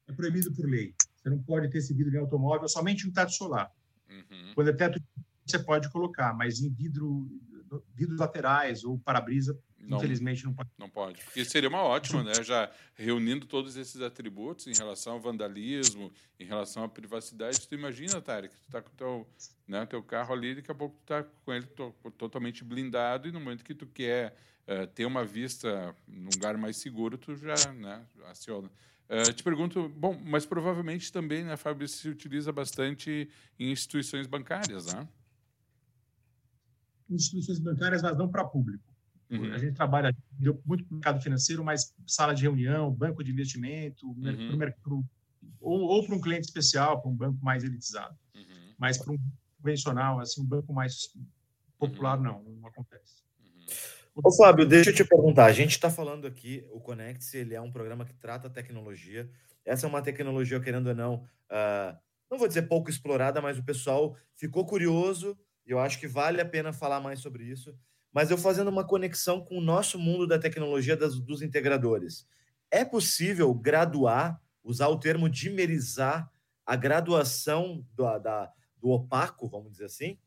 É 0.06 0.12
proibido 0.12 0.54
por 0.54 0.64
lei. 0.64 0.94
Você 1.22 1.30
não 1.30 1.38
pode 1.38 1.70
ter 1.70 1.78
esse 1.78 1.94
vidro 1.94 2.14
em 2.14 2.18
automóvel 2.18 2.68
somente 2.68 3.06
em 3.06 3.12
teto 3.12 3.32
solar. 3.32 3.70
Uhum. 4.10 4.52
Quando 4.54 4.70
é 4.70 4.72
teto, 4.72 5.00
você 5.46 5.58
pode 5.58 5.88
colocar, 5.90 6.34
mas 6.34 6.60
em 6.60 6.68
vidro, 6.68 7.28
vidros 7.94 8.18
laterais 8.18 8.84
ou 8.84 8.98
para-brisa, 8.98 9.58
infelizmente 9.80 10.44
não 10.44 10.52
pode. 10.52 10.70
Não 10.78 10.90
pode. 10.90 11.24
Porque 11.24 11.44
seria 11.44 11.68
uma 11.68 11.82
ótima, 11.82 12.22
né? 12.22 12.34
Já 12.42 12.70
reunindo 12.94 13.46
todos 13.46 13.76
esses 13.76 14.00
atributos 14.00 14.66
em 14.66 14.74
relação 14.74 15.14
ao 15.14 15.20
vandalismo, 15.20 16.12
em 16.38 16.44
relação 16.44 16.82
à 16.82 16.88
privacidade. 16.88 17.66
Tu 17.68 17.74
imagina, 17.74 18.20
Tarek, 18.20 18.54
tu 18.54 18.70
tá 18.70 18.82
com 18.82 18.90
o 18.90 18.96
teu, 18.96 19.26
né, 19.66 19.86
teu 19.86 20.02
carro 20.02 20.34
ali, 20.34 20.56
daqui 20.56 20.70
a 20.70 20.74
pouco 20.74 20.96
tu 20.96 21.06
tá 21.06 21.22
com 21.22 21.52
ele 21.52 21.66
to 21.66 21.94
totalmente 22.18 22.64
blindado 22.64 23.28
e 23.28 23.32
no 23.32 23.40
momento 23.40 23.64
que 23.64 23.74
tu 23.74 23.86
quer 23.86 24.36
uh, 24.66 24.86
ter 24.88 25.04
uma 25.04 25.24
vista 25.24 25.94
num 26.06 26.30
lugar 26.34 26.56
mais 26.56 26.76
seguro, 26.76 27.16
tu 27.16 27.36
já 27.36 27.72
né, 27.72 28.04
aciona. 28.26 28.70
Uh, 29.12 29.30
te 29.30 29.42
pergunto, 29.42 29.90
bom, 29.90 30.18
mas 30.24 30.46
provavelmente 30.46 31.12
também, 31.12 31.44
né, 31.44 31.54
Fábio, 31.54 31.86
se 31.86 32.08
utiliza 32.08 32.50
bastante 32.50 33.28
em 33.58 33.70
instituições 33.70 34.26
bancárias, 34.26 34.86
né? 34.86 35.06
Instituições 37.10 37.58
bancárias, 37.58 38.00
mas 38.00 38.16
não 38.16 38.30
para 38.30 38.42
público. 38.42 38.82
Uhum. 39.28 39.52
A 39.52 39.58
gente 39.58 39.74
trabalha 39.74 40.16
muito 40.64 40.84
no 40.88 40.96
mercado 40.96 41.20
financeiro, 41.20 41.62
mas 41.62 41.94
sala 42.06 42.34
de 42.34 42.42
reunião, 42.42 42.90
banco 42.90 43.22
de 43.22 43.30
investimento, 43.30 44.06
uhum. 44.06 44.56
pro, 44.56 44.72
pro, 44.82 45.04
ou, 45.60 45.80
ou 45.80 46.06
para 46.06 46.16
um 46.16 46.20
cliente 46.20 46.46
especial, 46.46 47.02
para 47.02 47.10
um 47.10 47.14
banco 47.14 47.38
mais 47.44 47.64
elitizado. 47.64 48.16
Uhum. 48.34 48.74
Mas 48.78 48.96
para 48.96 49.12
um 49.12 49.18
convencional, 49.58 50.20
assim, 50.20 50.40
um 50.40 50.46
banco 50.46 50.72
mais 50.72 51.14
popular, 51.78 52.16
uhum. 52.16 52.24
não, 52.24 52.42
não 52.60 52.68
acontece. 52.68 53.22
Ô, 54.14 54.30
Fábio, 54.30 54.66
deixa 54.66 54.90
eu 54.90 54.94
te 54.94 55.04
perguntar. 55.04 55.46
A 55.46 55.52
gente 55.52 55.70
está 55.70 55.90
falando 55.90 56.26
aqui, 56.26 56.66
o 56.70 56.80
Conect, 56.80 57.34
ele 57.34 57.54
é 57.54 57.60
um 57.60 57.72
programa 57.72 58.04
que 58.04 58.12
trata 58.12 58.50
tecnologia. 58.50 59.30
Essa 59.64 59.86
é 59.86 59.88
uma 59.88 60.02
tecnologia, 60.02 60.60
querendo 60.60 60.88
ou 60.88 60.94
não, 60.94 61.14
uh, 61.50 61.96
não 62.30 62.38
vou 62.38 62.46
dizer 62.46 62.62
pouco 62.62 62.90
explorada, 62.90 63.40
mas 63.40 63.58
o 63.58 63.64
pessoal 63.64 64.14
ficou 64.34 64.66
curioso 64.66 65.38
e 65.64 65.70
eu 65.70 65.78
acho 65.78 65.98
que 65.98 66.06
vale 66.06 66.40
a 66.42 66.44
pena 66.44 66.74
falar 66.74 67.00
mais 67.00 67.20
sobre 67.20 67.44
isso. 67.44 67.74
Mas 68.12 68.30
eu 68.30 68.36
fazendo 68.36 68.68
uma 68.68 68.86
conexão 68.86 69.40
com 69.40 69.56
o 69.56 69.62
nosso 69.62 69.98
mundo 69.98 70.26
da 70.26 70.38
tecnologia 70.38 70.94
das, 70.94 71.18
dos 71.18 71.40
integradores. 71.40 72.26
É 72.70 72.84
possível 72.84 73.54
graduar, 73.54 74.38
usar 74.62 74.88
o 74.88 74.98
termo 74.98 75.30
dimerizar 75.30 76.30
a 76.66 76.76
graduação 76.76 77.86
do, 77.94 78.18
da, 78.18 78.52
do 78.76 78.90
opaco, 78.90 79.48
vamos 79.48 79.72
dizer 79.72 79.86
assim? 79.86 80.18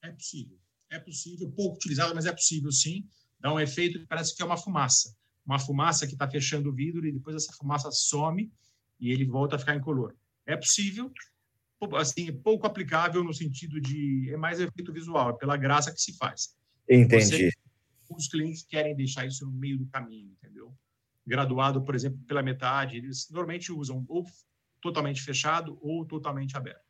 É 0.00 0.12
possível. 0.12 0.59
É 0.90 0.98
possível, 0.98 1.50
pouco 1.52 1.76
utilizado, 1.76 2.14
mas 2.14 2.26
é 2.26 2.32
possível 2.32 2.70
sim. 2.72 3.06
Dá 3.38 3.52
um 3.52 3.60
efeito 3.60 4.00
que 4.00 4.06
parece 4.06 4.34
que 4.34 4.42
é 4.42 4.44
uma 4.44 4.56
fumaça. 4.56 5.14
Uma 5.46 5.58
fumaça 5.58 6.06
que 6.06 6.12
está 6.12 6.28
fechando 6.28 6.68
o 6.68 6.74
vidro 6.74 7.06
e 7.06 7.12
depois 7.12 7.36
essa 7.36 7.52
fumaça 7.52 7.90
some 7.90 8.52
e 8.98 9.10
ele 9.10 9.24
volta 9.24 9.56
a 9.56 9.58
ficar 9.58 9.76
incolor. 9.76 10.14
É 10.46 10.56
possível, 10.56 11.10
assim, 11.96 12.32
pouco 12.32 12.66
aplicável 12.66 13.24
no 13.24 13.32
sentido 13.32 13.80
de. 13.80 14.30
É 14.30 14.36
mais 14.36 14.60
efeito 14.60 14.92
visual, 14.92 15.30
é 15.30 15.32
pela 15.32 15.56
graça 15.56 15.92
que 15.92 16.00
se 16.00 16.16
faz. 16.16 16.54
Entendi. 16.88 17.24
Você, 17.24 17.50
os 18.10 18.28
clientes 18.28 18.62
querem 18.62 18.94
deixar 18.94 19.24
isso 19.26 19.46
no 19.46 19.52
meio 19.52 19.78
do 19.78 19.86
caminho, 19.86 20.32
entendeu? 20.32 20.74
Graduado, 21.24 21.82
por 21.82 21.94
exemplo, 21.94 22.18
pela 22.26 22.42
metade, 22.42 22.96
eles 22.96 23.28
normalmente 23.30 23.72
usam 23.72 24.04
ou 24.08 24.26
totalmente 24.80 25.22
fechado 25.22 25.78
ou 25.80 26.04
totalmente 26.04 26.56
aberto. 26.56 26.89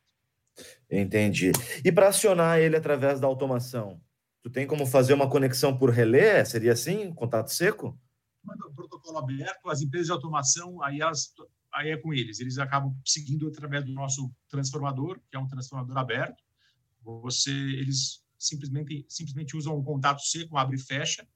Entendi. 0.91 1.53
E 1.85 1.93
para 1.93 2.09
acionar 2.09 2.59
ele 2.59 2.77
através 2.77 3.21
da 3.21 3.27
automação, 3.27 4.01
tu 4.43 4.51
tem 4.51 4.67
como 4.67 4.87
fazer 4.87 5.15
uma 5.15 5.29
conexão 5.29 5.77
por 5.77 5.91
relé? 5.91 6.45
Seria 6.45 6.73
assim, 6.73 7.13
contato 7.13 7.49
seco? 7.53 7.99
Manda 8.43 8.67
um 8.67 8.75
protocolo 8.75 9.19
aberto, 9.19 9.69
as 9.69 9.83
empresas 9.83 10.07
de 10.07 10.13
automação, 10.13 10.83
aí, 10.83 11.01
elas, 11.01 11.33
aí 11.73 11.91
é 11.91 11.97
com 11.97 12.13
eles. 12.13 12.41
Eles 12.41 12.59
acabam 12.59 12.95
seguindo 13.05 13.47
através 13.47 13.85
do 13.85 13.93
nosso 13.93 14.33
transformador, 14.49 15.21
que 15.31 15.37
é 15.37 15.39
um 15.39 15.47
transformador 15.47 15.97
aberto. 15.99 16.43
Você, 17.03 17.51
eles 17.51 18.23
simplesmente, 18.39 19.05
simplesmente 19.09 19.57
usam 19.57 19.77
um 19.77 19.85
contato 19.85 20.23
seco, 20.23 20.57
abre 20.57 20.77
e 20.77 20.81
fecha, 20.81 21.27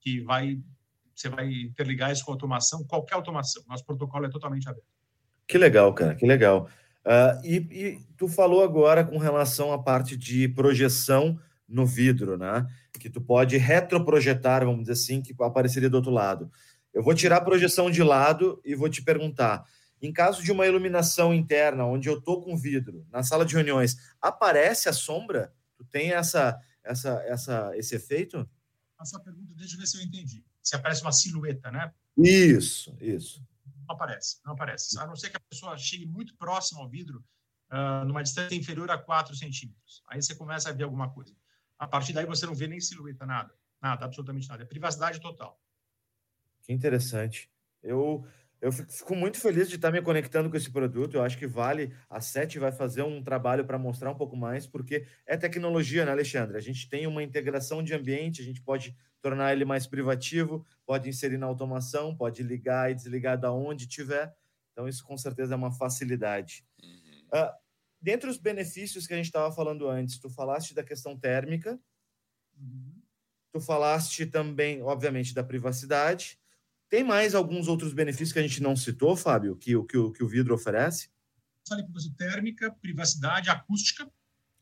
que 0.00 0.20
vai, 0.20 0.60
você 1.14 1.28
vai 1.28 1.52
interligar 1.52 2.12
isso 2.12 2.24
com 2.24 2.32
automação, 2.32 2.84
qualquer 2.84 3.16
automação. 3.16 3.62
Nosso 3.66 3.84
protocolo 3.84 4.24
é 4.24 4.30
totalmente 4.30 4.68
aberto. 4.68 4.86
Que 5.48 5.58
legal, 5.58 5.92
cara, 5.92 6.14
que 6.14 6.26
legal. 6.26 6.68
Uh, 7.06 7.38
e, 7.44 7.56
e, 7.70 8.00
tu 8.16 8.26
falou 8.26 8.64
agora 8.64 9.04
com 9.04 9.16
relação 9.16 9.72
à 9.72 9.80
parte 9.80 10.16
de 10.16 10.48
projeção 10.48 11.38
no 11.68 11.86
vidro, 11.86 12.36
né? 12.36 12.66
Que 12.98 13.08
tu 13.08 13.20
pode 13.20 13.56
retroprojetar, 13.56 14.64
vamos 14.64 14.80
dizer 14.80 14.94
assim, 14.94 15.22
que 15.22 15.32
apareceria 15.40 15.88
do 15.88 15.98
outro 15.98 16.10
lado. 16.10 16.50
Eu 16.92 17.04
vou 17.04 17.14
tirar 17.14 17.36
a 17.36 17.44
projeção 17.44 17.92
de 17.92 18.02
lado 18.02 18.60
e 18.64 18.74
vou 18.74 18.88
te 18.88 19.02
perguntar: 19.02 19.64
em 20.02 20.12
caso 20.12 20.42
de 20.42 20.50
uma 20.50 20.66
iluminação 20.66 21.32
interna, 21.32 21.86
onde 21.86 22.08
eu 22.08 22.20
tô 22.20 22.40
com 22.40 22.56
vidro, 22.56 23.06
na 23.12 23.22
sala 23.22 23.46
de 23.46 23.54
reuniões, 23.54 23.96
aparece 24.20 24.88
a 24.88 24.92
sombra? 24.92 25.54
Tu 25.76 25.84
tem 25.84 26.10
essa, 26.12 26.58
essa, 26.82 27.22
essa, 27.24 27.70
esse 27.76 27.94
efeito? 27.94 28.48
Essa 29.00 29.20
pergunta, 29.20 29.54
deixa 29.54 29.76
eu 29.76 29.78
ver 29.78 29.86
se 29.86 29.96
eu 29.96 30.02
entendi. 30.02 30.44
Se 30.60 30.74
aparece 30.74 31.02
uma 31.02 31.12
silhueta, 31.12 31.70
né? 31.70 31.92
Isso, 32.18 32.96
isso 33.00 33.46
não 33.86 33.94
aparece, 33.94 34.40
não 34.44 34.52
aparece. 34.52 34.98
A 34.98 35.06
não 35.06 35.16
ser 35.16 35.30
que 35.30 35.36
a 35.36 35.40
pessoa 35.48 35.76
chegue 35.76 36.06
muito 36.06 36.36
próximo 36.36 36.80
ao 36.80 36.88
vidro, 36.88 37.24
uh, 37.70 38.04
numa 38.04 38.22
distância 38.22 38.54
inferior 38.54 38.90
a 38.90 38.98
4 38.98 39.34
centímetros. 39.34 40.02
Aí 40.08 40.20
você 40.20 40.34
começa 40.34 40.68
a 40.68 40.72
ver 40.72 40.84
alguma 40.84 41.10
coisa. 41.10 41.34
A 41.78 41.86
partir 41.86 42.12
daí 42.12 42.26
você 42.26 42.46
não 42.46 42.54
vê 42.54 42.66
nem 42.66 42.80
silhueta, 42.80 43.26
nada. 43.26 43.54
Nada, 43.80 44.04
absolutamente 44.04 44.48
nada. 44.48 44.62
É 44.62 44.66
privacidade 44.66 45.20
total. 45.20 45.60
Que 46.62 46.72
interessante. 46.72 47.50
Eu, 47.82 48.26
eu 48.60 48.72
fico 48.72 49.14
muito 49.14 49.38
feliz 49.38 49.68
de 49.68 49.76
estar 49.76 49.92
me 49.92 50.00
conectando 50.00 50.50
com 50.50 50.56
esse 50.56 50.70
produto. 50.70 51.14
Eu 51.14 51.22
acho 51.22 51.38
que 51.38 51.46
vale. 51.46 51.94
A 52.08 52.20
SET 52.20 52.58
vai 52.58 52.72
fazer 52.72 53.02
um 53.02 53.22
trabalho 53.22 53.64
para 53.64 53.78
mostrar 53.78 54.10
um 54.10 54.16
pouco 54.16 54.36
mais, 54.36 54.66
porque 54.66 55.06
é 55.26 55.36
tecnologia, 55.36 56.04
né, 56.04 56.12
Alexandre? 56.12 56.56
A 56.56 56.60
gente 56.60 56.88
tem 56.88 57.06
uma 57.06 57.22
integração 57.22 57.82
de 57.82 57.94
ambiente, 57.94 58.40
a 58.40 58.44
gente 58.44 58.62
pode 58.62 58.96
tornar 59.26 59.52
ele 59.52 59.64
mais 59.64 59.88
privativo, 59.88 60.64
pode 60.86 61.08
inserir 61.08 61.36
na 61.36 61.46
automação, 61.46 62.16
pode 62.16 62.44
ligar 62.44 62.92
e 62.92 62.94
desligar 62.94 63.36
da 63.36 63.50
onde 63.50 63.88
tiver. 63.88 64.32
Então, 64.70 64.88
isso 64.88 65.04
com 65.04 65.18
certeza 65.18 65.54
é 65.54 65.56
uma 65.56 65.72
facilidade. 65.72 66.64
Uhum. 66.80 67.26
Uh, 67.34 67.52
dentre 68.00 68.30
os 68.30 68.38
benefícios 68.38 69.04
que 69.04 69.12
a 69.12 69.16
gente 69.16 69.26
estava 69.26 69.52
falando 69.52 69.88
antes, 69.88 70.20
tu 70.20 70.30
falaste 70.30 70.74
da 70.74 70.84
questão 70.84 71.18
térmica, 71.18 71.76
uhum. 72.56 73.02
tu 73.52 73.60
falaste 73.60 74.26
também, 74.26 74.80
obviamente, 74.80 75.34
da 75.34 75.42
privacidade. 75.42 76.38
Tem 76.88 77.02
mais 77.02 77.34
alguns 77.34 77.66
outros 77.66 77.92
benefícios 77.92 78.32
que 78.32 78.38
a 78.38 78.46
gente 78.46 78.62
não 78.62 78.76
citou, 78.76 79.16
Fábio, 79.16 79.56
que, 79.56 79.72
que, 79.86 80.12
que 80.12 80.22
o 80.22 80.28
vidro 80.28 80.54
oferece? 80.54 81.10
Falei 81.68 81.82
para 81.82 81.94
você, 81.94 82.10
térmica, 82.10 82.70
privacidade, 82.80 83.50
acústica. 83.50 84.08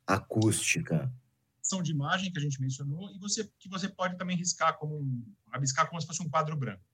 Acústica 0.06 1.12
são 1.64 1.82
de 1.82 1.90
imagem 1.90 2.30
que 2.30 2.38
a 2.38 2.42
gente 2.42 2.60
mencionou 2.60 3.10
e 3.14 3.18
você 3.18 3.50
que 3.58 3.68
você 3.68 3.88
pode 3.88 4.16
também 4.18 4.36
riscar 4.36 4.76
como 4.78 4.98
um, 4.98 5.34
rabiscar 5.50 5.88
como 5.88 6.00
se 6.00 6.06
fosse 6.06 6.22
um 6.22 6.28
quadro 6.28 6.54
branco. 6.54 6.84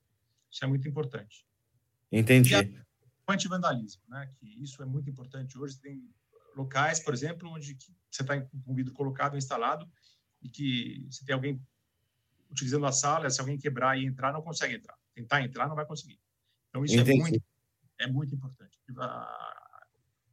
Isso 0.49 0.65
é 0.65 0.69
muito 0.69 0.89
importante. 0.89 1.45
Entendi. 2.11 2.55
o 2.55 3.33
antivandalismo, 3.33 4.03
né? 4.09 4.33
Que 4.39 4.63
isso 4.63 4.81
é 4.83 4.87
muito 4.87 5.11
importante 5.11 5.59
hoje. 5.59 5.79
Tem 5.79 6.09
locais, 6.57 7.01
por 7.01 7.13
exemplo, 7.13 7.51
onde 7.51 7.77
você 8.11 8.23
está 8.23 8.41
com 8.41 8.73
o 8.73 8.75
vidro 8.75 8.95
colocado, 8.95 9.37
instalado 9.37 9.91
e 10.41 10.49
que 10.49 11.07
se 11.11 11.25
tem 11.25 11.35
alguém 11.35 11.61
utilizando 12.49 12.87
a 12.87 12.93
sala, 12.93 13.29
se 13.29 13.41
alguém 13.41 13.59
quebrar 13.59 13.99
e 13.99 14.07
entrar, 14.07 14.33
não 14.33 14.43
consegue 14.43 14.75
entrar. 14.75 14.97
Tentar 15.15 15.43
entrar, 15.43 15.69
não 15.69 15.77
vai 15.77 15.87
conseguir. 15.87 16.21
Então 16.69 16.85
isso 16.85 16.95
é 16.95 17.01
Entendi. 17.01 17.19
é 17.19 17.23
muito 17.23 17.45
é 17.99 18.07
muito 18.07 18.35
importante. 18.35 18.79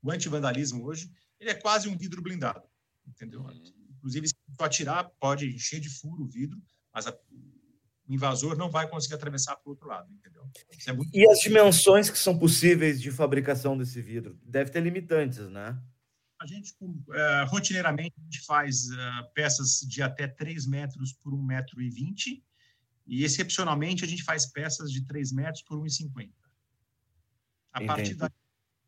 O 0.01 0.11
antivandalismo 0.11 0.85
hoje 0.85 1.11
ele 1.39 1.49
é 1.49 1.55
quase 1.55 1.89
um 1.89 1.97
vidro 1.97 2.21
blindado, 2.21 2.63
entendeu? 3.05 3.41
Uhum. 3.41 3.76
Inclusive, 4.07 4.27
atirar, 4.59 5.09
pode 5.19 5.45
encher 5.47 5.81
de 5.81 5.89
furo 5.89 6.23
o 6.23 6.27
vidro, 6.27 6.57
mas 6.93 7.07
a, 7.07 7.17
o 8.07 8.13
invasor 8.13 8.57
não 8.57 8.69
vai 8.69 8.87
conseguir 8.89 9.15
atravessar 9.15 9.57
para 9.57 9.67
o 9.67 9.71
outro 9.71 9.87
lado, 9.87 10.09
entendeu? 10.13 10.49
É. 10.87 10.95
E 11.13 11.29
as 11.29 11.39
dimensões 11.39 12.09
que 12.09 12.17
são 12.17 12.37
possíveis 12.39 13.01
de 13.01 13.11
fabricação 13.11 13.77
desse 13.77 14.01
vidro? 14.01 14.39
Deve 14.43 14.71
ter 14.71 14.81
limitantes, 14.81 15.49
né? 15.49 15.77
A 16.39 16.45
gente, 16.45 16.73
uh, 16.81 17.45
rotineiramente, 17.47 18.13
a 18.17 18.23
gente 18.23 18.45
faz 18.45 18.85
uh, 18.91 19.33
peças 19.33 19.79
de 19.79 20.01
até 20.01 20.27
3 20.27 20.67
metros 20.67 21.11
por 21.11 21.33
1,20 21.33 21.45
metro 21.45 21.81
e 21.81 21.89
20, 21.89 22.43
e 23.07 23.23
excepcionalmente 23.25 24.05
a 24.05 24.07
gente 24.07 24.23
faz 24.23 24.45
peças 24.45 24.91
de 24.91 25.05
3 25.05 25.33
metros 25.33 25.63
por 25.63 25.77
1,50. 25.79 26.31
A 27.73 27.83
Entendi. 27.83 27.87
partir 27.87 28.15
daí, 28.15 28.29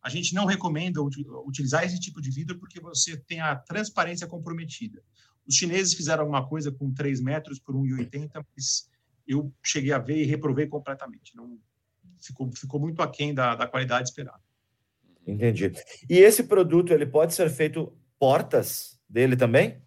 a 0.09 0.11
gente 0.11 0.33
não 0.33 0.45
recomenda 0.45 0.99
utilizar 1.01 1.83
esse 1.83 1.99
tipo 1.99 2.19
de 2.19 2.31
vidro 2.31 2.57
porque 2.57 2.79
você 2.79 3.15
tem 3.15 3.39
a 3.39 3.55
transparência 3.55 4.25
comprometida. 4.25 5.03
Os 5.47 5.53
chineses 5.55 5.93
fizeram 5.93 6.23
alguma 6.23 6.47
coisa 6.47 6.71
com 6.71 6.91
3 6.91 7.21
metros 7.21 7.59
por 7.59 7.75
1,80, 7.75 8.43
mas 8.55 8.89
eu 9.27 9.53
cheguei 9.63 9.91
a 9.91 9.99
ver 9.99 10.17
e 10.17 10.25
reprovei 10.25 10.65
completamente. 10.65 11.35
Não, 11.35 11.59
ficou, 12.19 12.51
ficou 12.51 12.79
muito 12.79 13.03
aquém 13.03 13.35
da, 13.35 13.55
da 13.55 13.67
qualidade 13.67 14.09
esperada. 14.09 14.41
Entendi. 15.27 15.71
E 16.09 16.17
esse 16.17 16.43
produto, 16.43 16.91
ele 16.91 17.05
pode 17.05 17.35
ser 17.35 17.47
feito 17.51 17.95
portas 18.17 18.99
dele 19.07 19.37
também? 19.37 19.79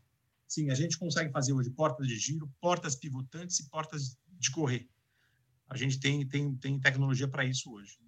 Sim, 0.46 0.70
a 0.70 0.74
gente 0.74 0.96
consegue 0.96 1.32
fazer 1.32 1.52
hoje 1.52 1.70
portas 1.70 2.06
de 2.06 2.16
giro, 2.16 2.48
portas 2.60 2.94
pivotantes 2.94 3.58
e 3.58 3.68
portas 3.68 4.16
de 4.38 4.52
correr. 4.52 4.88
A 5.68 5.76
gente 5.76 5.98
tem, 5.98 6.24
tem, 6.28 6.54
tem 6.54 6.78
tecnologia 6.78 7.26
para 7.26 7.44
isso 7.44 7.72
hoje. 7.72 7.98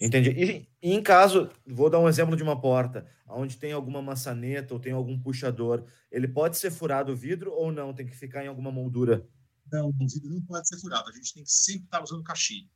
Entendi. 0.00 0.30
E, 0.30 0.68
e, 0.82 0.92
em 0.92 1.02
caso, 1.02 1.50
vou 1.66 1.90
dar 1.90 1.98
um 1.98 2.08
exemplo 2.08 2.36
de 2.36 2.42
uma 2.42 2.60
porta, 2.60 3.06
onde 3.28 3.56
tem 3.56 3.72
alguma 3.72 4.02
maçaneta 4.02 4.74
ou 4.74 4.80
tem 4.80 4.92
algum 4.92 5.18
puxador, 5.18 5.84
ele 6.10 6.28
pode 6.28 6.56
ser 6.56 6.70
furado 6.70 7.12
o 7.12 7.16
vidro 7.16 7.52
ou 7.52 7.72
não? 7.72 7.94
Tem 7.94 8.06
que 8.06 8.16
ficar 8.16 8.44
em 8.44 8.48
alguma 8.48 8.70
moldura? 8.70 9.26
Não, 9.72 9.88
o 9.88 10.06
vidro 10.06 10.30
não 10.30 10.42
pode 10.42 10.68
ser 10.68 10.78
furado. 10.78 11.08
A 11.08 11.12
gente 11.12 11.34
tem 11.34 11.42
que 11.42 11.50
sempre 11.50 11.84
estar 11.84 12.02
usando 12.02 12.22
caixinha. 12.22 12.68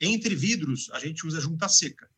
Entre 0.00 0.34
vidros, 0.34 0.90
a 0.92 0.98
gente 0.98 1.26
usa 1.26 1.40
junta 1.40 1.68
seca 1.68 2.08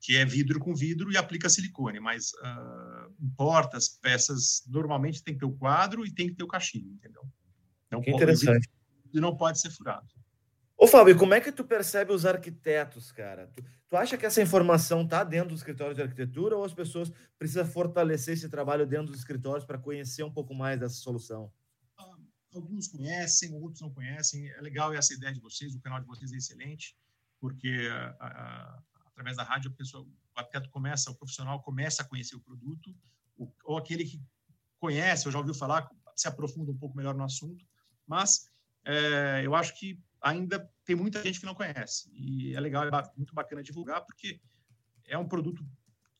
que 0.00 0.16
é 0.16 0.24
vidro 0.24 0.58
com 0.58 0.74
vidro 0.74 1.12
e 1.12 1.16
aplica 1.16 1.48
silicone, 1.48 2.00
mas 2.00 2.32
uh, 2.32 3.12
em 3.20 3.28
portas, 3.30 3.88
peças, 3.88 4.64
normalmente 4.66 5.22
tem 5.22 5.34
que 5.34 5.40
ter 5.40 5.46
o 5.46 5.52
quadro 5.52 6.06
e 6.06 6.10
tem 6.10 6.28
que 6.28 6.34
ter 6.34 6.42
o 6.42 6.48
cachimbo, 6.48 6.90
entendeu? 6.94 7.22
Então, 7.86 8.00
que 8.00 8.10
interessante. 8.10 8.68
E 9.12 9.20
não 9.20 9.36
pode 9.36 9.60
ser 9.60 9.70
furado. 9.70 10.06
Ô, 10.82 10.86
Fábio, 10.86 11.14
como 11.14 11.34
é 11.34 11.42
que 11.42 11.52
tu 11.52 11.62
percebe 11.62 12.10
os 12.10 12.24
arquitetos, 12.24 13.12
cara? 13.12 13.48
Tu, 13.48 13.62
tu 13.86 13.96
acha 13.98 14.16
que 14.16 14.24
essa 14.24 14.40
informação 14.40 15.06
tá 15.06 15.22
dentro 15.22 15.50
do 15.50 15.54
escritório 15.54 15.94
de 15.94 16.00
arquitetura 16.00 16.56
ou 16.56 16.64
as 16.64 16.72
pessoas 16.72 17.12
precisam 17.38 17.66
fortalecer 17.66 18.32
esse 18.32 18.48
trabalho 18.48 18.86
dentro 18.86 19.08
dos 19.08 19.18
escritórios 19.18 19.66
para 19.66 19.76
conhecer 19.76 20.22
um 20.22 20.32
pouco 20.32 20.54
mais 20.54 20.80
dessa 20.80 20.94
solução? 20.94 21.52
Ah, 21.98 22.16
alguns 22.54 22.88
conhecem, 22.88 23.54
outros 23.56 23.82
não 23.82 23.90
conhecem. 23.90 24.48
É 24.48 24.60
legal 24.62 24.90
essa 24.94 25.12
ideia 25.12 25.34
de 25.34 25.40
vocês, 25.40 25.74
o 25.74 25.80
canal 25.80 26.00
de 26.00 26.06
vocês 26.06 26.32
é 26.32 26.36
excelente, 26.38 26.96
porque 27.38 27.86
uh, 27.90 28.82
através 29.04 29.36
da 29.36 29.42
rádio, 29.42 29.70
a 29.70 29.74
pessoa, 29.74 30.02
o 30.02 30.08
arquiteto 30.34 30.70
começa, 30.70 31.10
o 31.10 31.14
profissional 31.14 31.60
começa 31.60 32.00
a 32.00 32.06
conhecer 32.06 32.36
o 32.36 32.40
produto, 32.40 32.96
ou 33.64 33.76
aquele 33.76 34.06
que 34.06 34.18
conhece, 34.78 35.28
ou 35.28 35.32
já 35.32 35.40
ouviu 35.40 35.52
falar, 35.52 35.90
se 36.16 36.26
aprofunda 36.26 36.72
um 36.72 36.78
pouco 36.78 36.96
melhor 36.96 37.14
no 37.14 37.24
assunto, 37.24 37.66
mas 38.06 38.48
é, 38.86 39.42
eu 39.44 39.54
acho 39.54 39.78
que 39.78 40.02
ainda 40.22 40.70
tem 40.84 40.96
muita 40.96 41.22
gente 41.22 41.40
que 41.40 41.46
não 41.46 41.54
conhece, 41.54 42.10
e 42.12 42.54
é 42.54 42.60
legal, 42.60 42.84
é 42.84 43.12
muito 43.16 43.34
bacana 43.34 43.62
divulgar, 43.62 44.04
porque 44.04 44.40
é 45.06 45.16
um 45.16 45.28
produto 45.28 45.64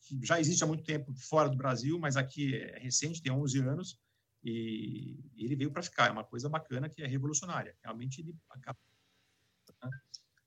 que 0.00 0.18
já 0.24 0.40
existe 0.40 0.64
há 0.64 0.66
muito 0.66 0.82
tempo 0.82 1.12
fora 1.14 1.48
do 1.48 1.56
Brasil, 1.56 1.98
mas 1.98 2.16
aqui 2.16 2.54
é 2.56 2.78
recente, 2.78 3.22
tem 3.22 3.32
11 3.32 3.58
anos, 3.60 3.98
e 4.42 5.22
ele 5.36 5.54
veio 5.54 5.70
para 5.70 5.82
ficar, 5.82 6.08
é 6.08 6.10
uma 6.10 6.24
coisa 6.24 6.48
bacana 6.48 6.88
que 6.88 7.02
é 7.02 7.06
revolucionária, 7.06 7.76
realmente 7.82 8.20
ele 8.20 8.34
acaba 8.48 8.78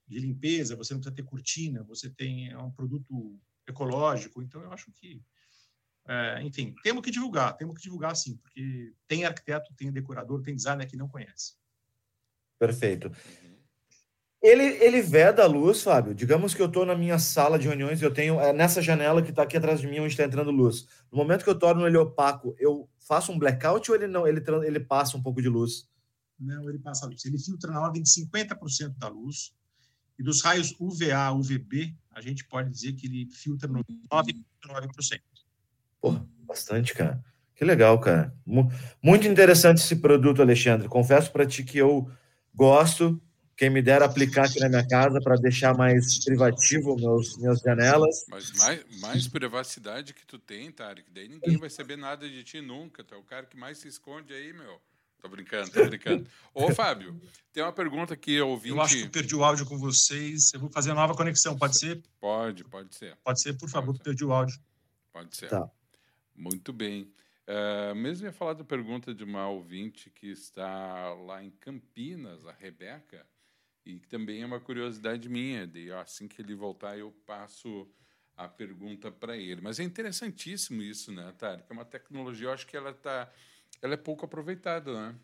de 0.07 0.19
limpeza, 0.19 0.75
você 0.75 0.93
não 0.93 1.01
precisa 1.01 1.15
ter 1.15 1.23
cortina, 1.23 1.83
você 1.83 2.09
tem 2.09 2.49
é 2.49 2.57
um 2.57 2.71
produto 2.71 3.39
ecológico. 3.67 4.41
Então, 4.41 4.61
eu 4.61 4.71
acho 4.71 4.91
que, 4.91 5.23
é, 6.05 6.41
enfim, 6.43 6.75
temos 6.83 7.03
que 7.03 7.11
divulgar, 7.11 7.55
temos 7.55 7.75
que 7.75 7.83
divulgar 7.83 8.15
sim, 8.15 8.37
porque 8.37 8.93
tem 9.07 9.25
arquiteto, 9.25 9.73
tem 9.75 9.91
decorador, 9.91 10.41
tem 10.41 10.55
designer 10.55 10.87
que 10.87 10.97
não 10.97 11.07
conhece. 11.07 11.55
Perfeito. 12.59 13.11
Ele, 14.41 14.63
ele 14.83 15.01
veda 15.01 15.43
a 15.43 15.47
luz, 15.47 15.81
Fábio. 15.81 16.13
Digamos 16.13 16.53
que 16.53 16.61
eu 16.61 16.65
estou 16.65 16.85
na 16.85 16.95
minha 16.95 17.17
sala 17.17 17.57
de 17.57 17.67
reuniões 17.67 18.01
e 18.01 18.05
eu 18.05 18.13
tenho 18.13 18.39
é, 18.41 18.51
nessa 18.51 18.81
janela 18.81 19.21
que 19.21 19.29
está 19.29 19.43
aqui 19.43 19.55
atrás 19.55 19.79
de 19.79 19.87
mim, 19.87 19.99
onde 19.99 20.09
está 20.09 20.25
entrando 20.25 20.51
luz. 20.51 20.85
No 21.09 21.17
momento 21.17 21.45
que 21.45 21.49
eu 21.49 21.57
torno 21.57 21.87
ele 21.87 21.97
opaco, 21.97 22.53
eu 22.59 22.89
faço 23.07 23.31
um 23.31 23.39
blackout 23.39 23.89
ou 23.89 23.95
ele 23.95 24.07
não? 24.07 24.27
Ele, 24.27 24.43
ele 24.65 24.81
passa 24.81 25.15
um 25.15 25.23
pouco 25.23 25.41
de 25.41 25.47
luz? 25.47 25.89
Não, 26.37 26.69
ele 26.69 26.79
passa 26.79 27.05
a 27.05 27.09
luz. 27.09 27.23
Ele 27.23 27.39
filtra 27.39 27.71
na 27.71 27.81
ordem 27.81 28.03
de 28.03 28.09
50% 28.09 28.97
da 28.97 29.07
luz 29.07 29.53
e 30.19 30.23
dos 30.23 30.41
raios 30.41 30.75
UVA, 30.79 31.31
UVB, 31.31 31.95
a 32.11 32.21
gente 32.21 32.45
pode 32.45 32.69
dizer 32.69 32.93
que 32.93 33.07
ele 33.07 33.27
filtra 33.31 33.67
no 33.67 33.83
9,9%. 33.83 35.21
Pô, 36.01 36.19
bastante, 36.45 36.93
cara. 36.93 37.23
Que 37.55 37.63
legal, 37.63 37.99
cara. 37.99 38.35
Muito 39.01 39.27
interessante 39.27 39.77
esse 39.77 39.95
produto, 39.95 40.41
Alexandre. 40.41 40.87
Confesso 40.87 41.31
para 41.31 41.45
ti 41.45 41.63
que 41.63 41.77
eu 41.77 42.09
gosto. 42.53 43.21
Quem 43.55 43.69
me 43.69 43.81
dera 43.81 44.05
aplicar 44.05 44.45
aqui 44.45 44.59
na 44.59 44.67
minha 44.67 44.87
casa 44.87 45.21
para 45.21 45.35
deixar 45.35 45.77
mais 45.77 46.23
privativo 46.25 46.95
meus 46.95 47.37
minhas 47.37 47.59
janelas. 47.59 48.25
Mas 48.27 48.51
mais, 48.53 48.99
mais 48.99 49.27
privacidade 49.27 50.13
que 50.13 50.25
tu 50.25 50.39
tem, 50.39 50.71
Tarek. 50.71 51.09
Daí 51.11 51.27
ninguém 51.27 51.57
vai 51.57 51.69
saber 51.69 51.95
nada 51.95 52.27
de 52.27 52.43
ti 52.43 52.61
nunca. 52.61 53.03
Tu 53.03 53.13
é 53.13 53.17
o 53.17 53.23
cara 53.23 53.45
que 53.45 53.55
mais 53.55 53.77
se 53.77 53.87
esconde 53.87 54.33
aí, 54.33 54.51
meu. 54.53 54.81
Tô 55.21 55.29
brincando, 55.29 55.71
tô 55.71 55.85
brincando. 55.85 56.27
Ô, 56.53 56.69
Fábio, 56.75 57.17
tem 57.53 57.63
uma 57.63 57.71
pergunta 57.71 58.13
que 58.17 58.33
eu 58.33 58.49
ouvi. 58.49 58.69
Eu 58.69 58.81
acho 58.81 58.97
que 58.97 59.03
eu 59.03 59.09
perdi 59.09 59.35
o 59.35 59.43
áudio 59.43 59.65
com 59.65 59.77
vocês. 59.77 60.51
Eu 60.53 60.59
vou 60.59 60.69
fazer 60.69 60.89
uma 60.89 60.99
nova 61.01 61.15
conexão, 61.15 61.57
pode 61.57 61.77
ser? 61.77 62.03
Pode, 62.19 62.65
pode 62.65 62.93
ser. 62.93 63.15
Pode 63.23 63.39
ser, 63.39 63.53
por 63.53 63.69
favor, 63.69 63.95
ser. 63.95 64.03
perdi 64.03 64.25
o 64.25 64.33
áudio. 64.33 64.59
Pode 65.13 65.37
ser. 65.37 65.47
Tá. 65.47 65.69
Muito 66.35 66.73
bem. 66.73 67.09
Uh, 67.47 67.93
mesmo 67.95 68.25
ia 68.25 68.31
falar 68.31 68.53
da 68.53 68.63
pergunta 68.63 69.13
de 69.13 69.23
uma 69.23 69.49
ouvinte 69.49 70.09
que 70.09 70.27
está 70.27 71.13
lá 71.13 71.43
em 71.43 71.51
Campinas, 71.51 72.45
a 72.45 72.53
Rebeca, 72.53 73.25
e 73.85 73.99
que 73.99 74.07
também 74.07 74.41
é 74.41 74.45
uma 74.45 74.59
curiosidade 74.59 75.27
minha. 75.27 75.67
De, 75.67 75.91
assim 75.91 76.27
que 76.27 76.41
ele 76.41 76.55
voltar, 76.55 76.97
eu 76.97 77.11
passo 77.25 77.87
a 78.35 78.47
pergunta 78.47 79.11
para 79.11 79.35
ele. 79.37 79.61
Mas 79.61 79.79
é 79.79 79.83
interessantíssimo 79.83 80.81
isso, 80.81 81.11
né, 81.11 81.33
Tarek? 81.37 81.65
É 81.69 81.73
uma 81.73 81.85
tecnologia, 81.85 82.47
eu 82.47 82.53
acho 82.53 82.65
que 82.65 82.77
ela 82.77 82.91
está 82.91 83.31
ela 83.81 83.95
é 83.95 83.97
pouco 83.97 84.25
aproveitada, 84.25 84.93
né? 84.93 85.15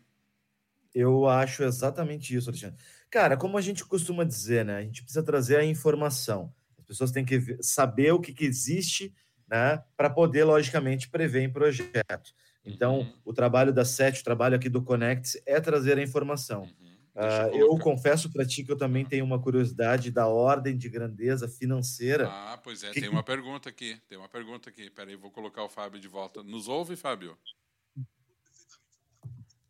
Eu 0.94 1.26
acho 1.26 1.62
exatamente 1.62 2.34
isso, 2.36 2.50
Alexandre. 2.50 2.78
Cara, 3.10 3.36
como 3.36 3.56
a 3.56 3.60
gente 3.60 3.84
costuma 3.84 4.24
dizer, 4.24 4.64
né? 4.64 4.76
A 4.76 4.82
gente 4.82 5.02
precisa 5.02 5.22
trazer 5.22 5.56
a 5.56 5.64
informação. 5.64 6.52
As 6.78 6.84
pessoas 6.84 7.12
têm 7.12 7.24
que 7.24 7.62
saber 7.62 8.12
o 8.12 8.20
que, 8.20 8.34
que 8.34 8.44
existe, 8.44 9.14
né? 9.50 9.82
Para 9.96 10.08
poder, 10.08 10.44
logicamente, 10.44 11.08
prever 11.08 11.42
em 11.42 11.52
projeto. 11.52 12.32
Então, 12.64 13.00
uhum. 13.00 13.12
o 13.24 13.32
trabalho 13.32 13.72
da 13.72 13.84
SET, 13.84 14.20
o 14.20 14.24
trabalho 14.24 14.54
aqui 14.54 14.68
do 14.68 14.82
Connect 14.82 15.42
é 15.44 15.60
trazer 15.60 15.98
a 15.98 16.02
informação. 16.02 16.62
Uhum. 16.62 16.90
Uh, 17.12 17.56
eu 17.56 17.76
confesso 17.78 18.30
para 18.30 18.46
ti 18.46 18.62
que 18.62 18.70
eu 18.70 18.76
também 18.76 19.04
tenho 19.04 19.24
uma 19.24 19.40
curiosidade 19.40 20.12
da 20.12 20.28
ordem 20.28 20.76
de 20.76 20.88
grandeza 20.88 21.48
financeira. 21.48 22.28
Ah, 22.30 22.58
pois 22.62 22.84
é, 22.84 22.92
que... 22.92 23.00
tem 23.00 23.10
uma 23.10 23.24
pergunta 23.24 23.68
aqui. 23.68 24.00
Tem 24.08 24.16
uma 24.16 24.28
pergunta 24.28 24.70
aqui. 24.70 24.88
Peraí, 24.90 25.16
vou 25.16 25.30
colocar 25.30 25.64
o 25.64 25.68
Fábio 25.68 26.00
de 26.00 26.06
volta. 26.06 26.42
Nos 26.44 26.68
ouve, 26.68 26.94
Fábio? 26.94 27.36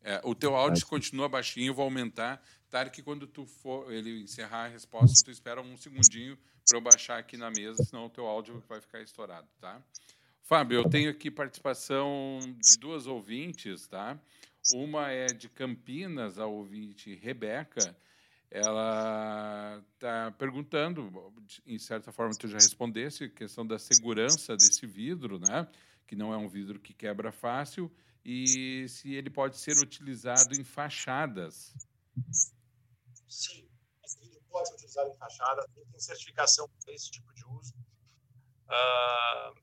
É, 0.03 0.21
o 0.23 0.35
teu 0.35 0.55
áudio 0.55 0.85
continua 0.85 1.27
baixinho, 1.27 1.73
vai 1.73 1.85
aumentar. 1.85 2.41
Tarek, 2.69 3.01
quando 3.01 3.27
tu 3.27 3.45
for 3.45 3.91
ele 3.91 4.21
encerrar 4.21 4.65
a 4.65 4.67
resposta, 4.67 5.25
tu 5.25 5.31
espera 5.31 5.61
um 5.61 5.75
segundinho 5.77 6.37
para 6.67 6.77
eu 6.77 6.81
baixar 6.81 7.19
aqui 7.19 7.37
na 7.37 7.49
mesa, 7.49 7.83
senão 7.83 8.05
o 8.05 8.09
teu 8.09 8.25
áudio 8.25 8.63
vai 8.67 8.79
ficar 8.81 9.01
estourado, 9.01 9.47
tá? 9.59 9.81
Fábio, 10.43 10.79
eu 10.79 10.89
tenho 10.89 11.09
aqui 11.09 11.31
participação 11.31 12.39
de 12.59 12.77
duas 12.77 13.07
ouvintes, 13.07 13.87
tá? 13.87 14.19
Uma 14.73 15.09
é 15.09 15.27
de 15.27 15.49
Campinas, 15.49 16.37
a 16.37 16.45
ouvinte 16.45 17.15
Rebeca. 17.15 17.95
Ela 18.49 19.81
está 19.93 20.31
perguntando, 20.31 21.09
em 21.65 21.79
certa 21.79 22.11
forma 22.11 22.35
tu 22.35 22.47
já 22.47 22.57
respondesse, 22.57 23.29
questão 23.29 23.65
da 23.65 23.79
segurança 23.79 24.55
desse 24.55 24.85
vidro, 24.85 25.39
né? 25.39 25.67
Que 26.05 26.17
não 26.17 26.33
é 26.33 26.37
um 26.37 26.49
vidro 26.49 26.77
que 26.79 26.93
quebra 26.93 27.31
fácil 27.31 27.89
e 28.25 28.87
se 28.89 29.13
ele 29.13 29.29
pode 29.29 29.57
ser 29.57 29.77
utilizado 29.77 30.53
em 30.59 30.63
fachadas. 30.63 31.73
Sim, 33.29 33.70
pode 34.51 34.67
ser 34.67 34.75
utilizado 34.75 35.09
em 35.09 35.17
fachadas, 35.17 35.65
tem 35.73 35.99
certificação 35.99 36.69
para 36.83 36.93
esse 36.93 37.09
tipo 37.09 37.33
de 37.33 37.45
uso. 37.45 37.73
Uh, 38.67 39.59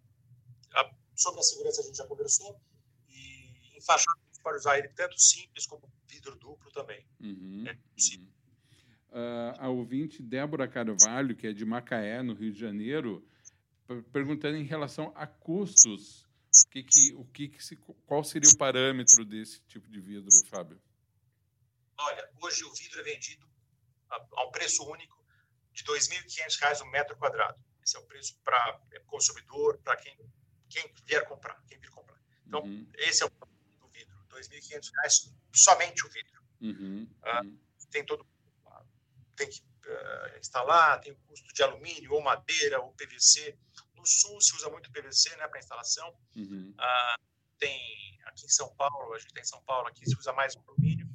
a, 0.74 0.90
sobre 1.14 1.40
a 1.40 1.42
segurança 1.42 1.81
a 1.81 1.85
gente 1.85 1.96
já 1.96 2.07
conversou, 2.07 2.61
e 3.09 3.77
em 3.77 3.81
fachada 3.81 4.18
a 4.20 4.27
gente 4.27 4.42
pode 4.42 4.59
usar 4.59 4.79
ele 4.79 4.88
tanto 4.88 5.18
simples 5.20 5.66
como 5.66 5.90
vidro 6.07 6.35
duplo 6.37 6.70
também. 6.72 7.07
Uhum, 7.20 7.64
é 7.66 7.72
uhum. 7.72 8.29
Uh, 9.11 9.55
a 9.59 9.68
ouvinte 9.68 10.22
Débora 10.22 10.68
Carvalho, 10.68 11.35
que 11.35 11.46
é 11.46 11.53
de 11.53 11.64
Macaé, 11.64 12.22
no 12.22 12.35
Rio 12.35 12.53
de 12.53 12.59
Janeiro, 12.59 13.27
perguntando 14.12 14.57
em 14.57 14.64
relação 14.64 15.12
a 15.14 15.27
custos 15.27 16.29
O 16.51 16.70
que 16.70 16.83
que, 16.83 17.14
o 17.14 17.24
que, 17.24 17.48
que 17.48 17.64
se, 17.64 17.77
qual 17.77 18.24
seria 18.24 18.51
o 18.51 18.57
parâmetro 18.57 19.24
desse 19.24 19.61
tipo 19.62 19.88
de 19.90 20.01
vidro, 20.01 20.29
Fábio? 20.48 20.81
Olha, 21.98 22.31
hoje 22.40 22.64
o 22.64 22.72
vidro 22.74 23.01
é 23.01 23.03
vendido 23.03 23.48
a, 24.11 24.27
a 24.37 24.47
um 24.47 24.51
preço 24.51 24.85
único 24.88 25.18
de 25.73 25.83
R$ 25.85 25.99
2.500 25.99 26.83
um 26.83 26.90
metro 26.90 27.16
quadrado. 27.16 27.59
Esse 27.83 27.97
é 27.97 28.01
o 28.01 28.07
preço 28.07 28.37
para 28.44 28.81
consumidor, 29.07 29.79
para 29.79 29.97
quem, 29.97 30.16
quem 30.68 30.92
vier 31.07 31.27
comprar, 31.27 31.62
quem 31.66 31.79
vir 31.79 31.90
comprar. 31.90 32.21
Então, 32.47 32.62
uhum. 32.62 32.87
esse 32.94 33.23
é 33.23 33.27
o 33.27 33.31
do 33.31 33.88
vidro, 33.88 34.14
R$ 34.33 34.40
2.500 34.40 35.33
somente 35.55 36.07
o 36.07 36.11
vidro. 36.11 36.42
Uhum. 36.61 37.09
Ah, 37.23 37.42
uhum. 37.42 37.59
tem 37.90 38.05
todo 38.05 38.27
tem 39.37 39.49
que 39.49 39.61
uh, 39.61 40.38
instalar, 40.38 41.01
tem 41.01 41.12
o 41.12 41.16
custo 41.29 41.55
de 41.55 41.62
alumínio 41.62 42.12
ou 42.12 42.21
madeira 42.21 42.81
ou 42.81 42.92
PVC. 42.94 43.57
No 43.94 44.05
sul 44.05 44.40
se 44.40 44.55
usa 44.57 44.68
muito 44.68 44.90
PVC, 44.90 45.35
né, 45.37 45.47
para 45.47 45.61
instalação. 45.61 46.12
Uh, 46.37 47.23
tem 47.57 48.18
aqui 48.27 48.47
em 48.47 48.49
São 48.49 48.75
Paulo, 48.75 49.14
a 49.14 49.18
gente 49.18 49.33
tem 49.33 49.42
em 49.42 49.47
São 49.47 49.62
Paulo 49.62 49.87
aqui 49.88 50.05
se 50.05 50.16
usa 50.18 50.33
mais 50.33 50.57
alumínio 50.57 51.08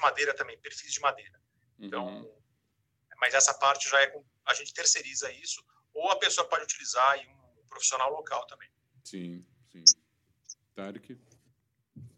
madeira 0.00 0.34
também, 0.34 0.58
perfis 0.58 0.92
de 0.92 1.00
madeira. 1.00 1.40
Então, 1.78 2.06
uhum. 2.06 2.30
mas 3.16 3.34
essa 3.34 3.54
parte 3.54 3.88
já 3.88 4.00
é 4.00 4.06
com, 4.08 4.24
a 4.46 4.54
gente 4.54 4.74
terceiriza 4.74 5.32
isso 5.32 5.64
ou 5.94 6.10
a 6.10 6.18
pessoa 6.18 6.46
pode 6.48 6.64
utilizar 6.64 7.18
em 7.18 7.28
um 7.28 7.66
profissional 7.68 8.10
local 8.10 8.46
também. 8.46 8.68
Sim, 9.04 9.44
sim. 9.68 9.84
Tarek? 10.74 11.18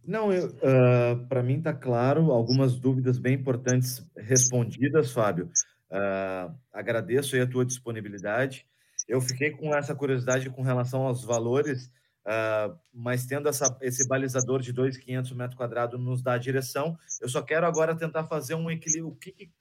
Não, 0.05 0.31
uh, 0.31 0.57
ah, 0.63 1.27
para 1.29 1.43
mim 1.43 1.59
está 1.59 1.73
claro, 1.73 2.33
algumas 2.33 2.79
dúvidas 2.79 3.19
bem 3.19 3.35
importantes 3.35 4.05
respondidas, 4.17 5.13
Fábio. 5.13 5.51
Uh, 5.91 6.55
agradeço 6.73 7.41
a 7.41 7.47
tua 7.47 7.65
disponibilidade. 7.65 8.67
Eu 9.07 9.21
fiquei 9.21 9.51
com 9.51 9.75
essa 9.75 9.95
curiosidade 9.95 10.51
com 10.51 10.63
relação 10.63 11.07
aos 11.07 11.25
valores, 11.25 11.91
uh, 12.27 12.79
mas 12.93 13.27
tendo 13.27 13.49
essa, 13.49 13.77
esse 13.81 14.07
balizador 14.07 14.61
de 14.61 14.73
2,500 14.73 15.33
metros 15.33 15.57
quadrados 15.57 16.01
nos 16.01 16.23
dá 16.23 16.35
a 16.35 16.39
direção, 16.39 16.99
eu 17.21 17.29
só 17.29 17.43
quero 17.43 17.67
agora 17.67 17.97
tentar 17.97 18.25
fazer 18.25 18.55
um 18.55 18.71
equilíbrio. 18.71 19.09
O 19.09 19.17
que, 19.17 19.33
que 19.33 19.53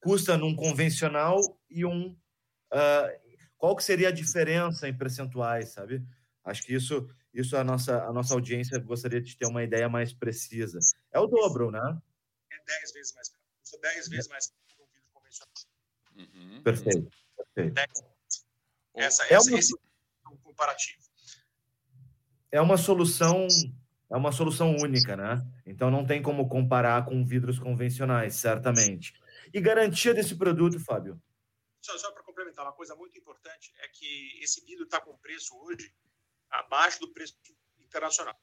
custa 0.00 0.36
num 0.36 0.54
convencional 0.54 1.38
e 1.68 1.84
um... 1.84 2.16
qual 3.56 3.74
que 3.74 3.82
seria 3.82 4.08
a 4.08 4.12
diferença 4.12 4.88
em 4.88 4.96
percentuais, 4.96 5.70
sabe? 5.70 6.02
Acho 6.44 6.62
que 6.62 6.74
isso 6.74 7.08
isso 7.32 7.56
a 7.56 7.62
nossa, 7.62 8.02
a 8.04 8.12
nossa 8.12 8.34
audiência 8.34 8.78
gostaria 8.78 9.20
de 9.20 9.36
ter 9.36 9.46
uma 9.46 9.62
ideia 9.62 9.88
mais 9.88 10.12
precisa. 10.12 10.78
É 11.12 11.20
o 11.20 11.26
dobro, 11.26 11.70
né? 11.70 12.00
É 12.50 12.56
10 12.66 12.92
vezes 12.92 13.14
mais 13.14 13.28
caro. 13.28 13.44
Custa 13.60 13.78
10 13.80 14.08
vezes 14.08 14.28
mais 14.28 14.46
caro 14.48 14.60
que 14.66 14.82
um 14.82 14.86
vidro 14.86 15.10
convencional. 15.12 15.54
Uhum. 16.16 16.62
Perfeito. 16.62 17.10
perfeito. 17.54 18.04
Essa, 18.94 19.24
é 19.24 19.34
essa, 19.34 19.50
uma... 19.50 19.58
Esse 19.58 19.74
é 19.74 20.28
um 20.28 20.36
comparativo. 20.38 21.07
É 22.50 22.60
uma 22.60 22.76
solução 22.76 23.46
é 24.10 24.16
uma 24.16 24.32
solução 24.32 24.74
única, 24.76 25.16
né? 25.16 25.44
Então 25.66 25.90
não 25.90 26.06
tem 26.06 26.22
como 26.22 26.48
comparar 26.48 27.04
com 27.04 27.24
vidros 27.24 27.58
convencionais, 27.58 28.36
certamente. 28.36 29.12
E 29.52 29.60
garantia 29.60 30.14
desse 30.14 30.34
produto, 30.34 30.80
Fábio? 30.80 31.20
Só, 31.80 31.96
só 31.98 32.10
para 32.12 32.22
complementar, 32.22 32.64
uma 32.64 32.72
coisa 32.72 32.94
muito 32.96 33.18
importante 33.18 33.72
é 33.78 33.88
que 33.88 34.38
esse 34.42 34.64
vidro 34.64 34.84
está 34.84 35.00
com 35.00 35.16
preço 35.18 35.54
hoje 35.58 35.94
abaixo 36.50 37.00
do 37.00 37.12
preço 37.12 37.34
internacional. 37.78 38.34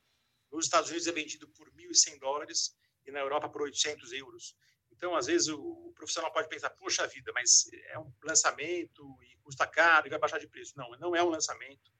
Nos 0.51 0.65
Estados 0.65 0.89
Unidos 0.89 1.07
é 1.07 1.11
vendido 1.11 1.47
por 1.49 1.67
1.100 1.71 2.19
dólares 2.19 2.77
e 3.05 3.11
na 3.11 3.19
Europa 3.19 3.49
por 3.49 3.63
800 3.63 4.13
euros. 4.13 4.55
Então, 4.91 5.15
às 5.15 5.25
vezes, 5.25 5.49
o 5.49 5.91
profissional 5.95 6.31
pode 6.31 6.47
pensar, 6.47 6.69
poxa 6.69 7.05
vida, 7.07 7.31
mas 7.33 7.67
é 7.89 7.99
um 7.99 8.13
lançamento 8.23 9.17
e 9.23 9.35
custa 9.43 9.67
caro 9.67 10.07
e 10.07 10.09
vai 10.09 10.19
baixar 10.19 10.39
de 10.39 10.47
preço. 10.47 10.73
Não, 10.77 10.89
não 10.91 11.15
é 11.15 11.23
um 11.23 11.29
lançamento. 11.29 11.91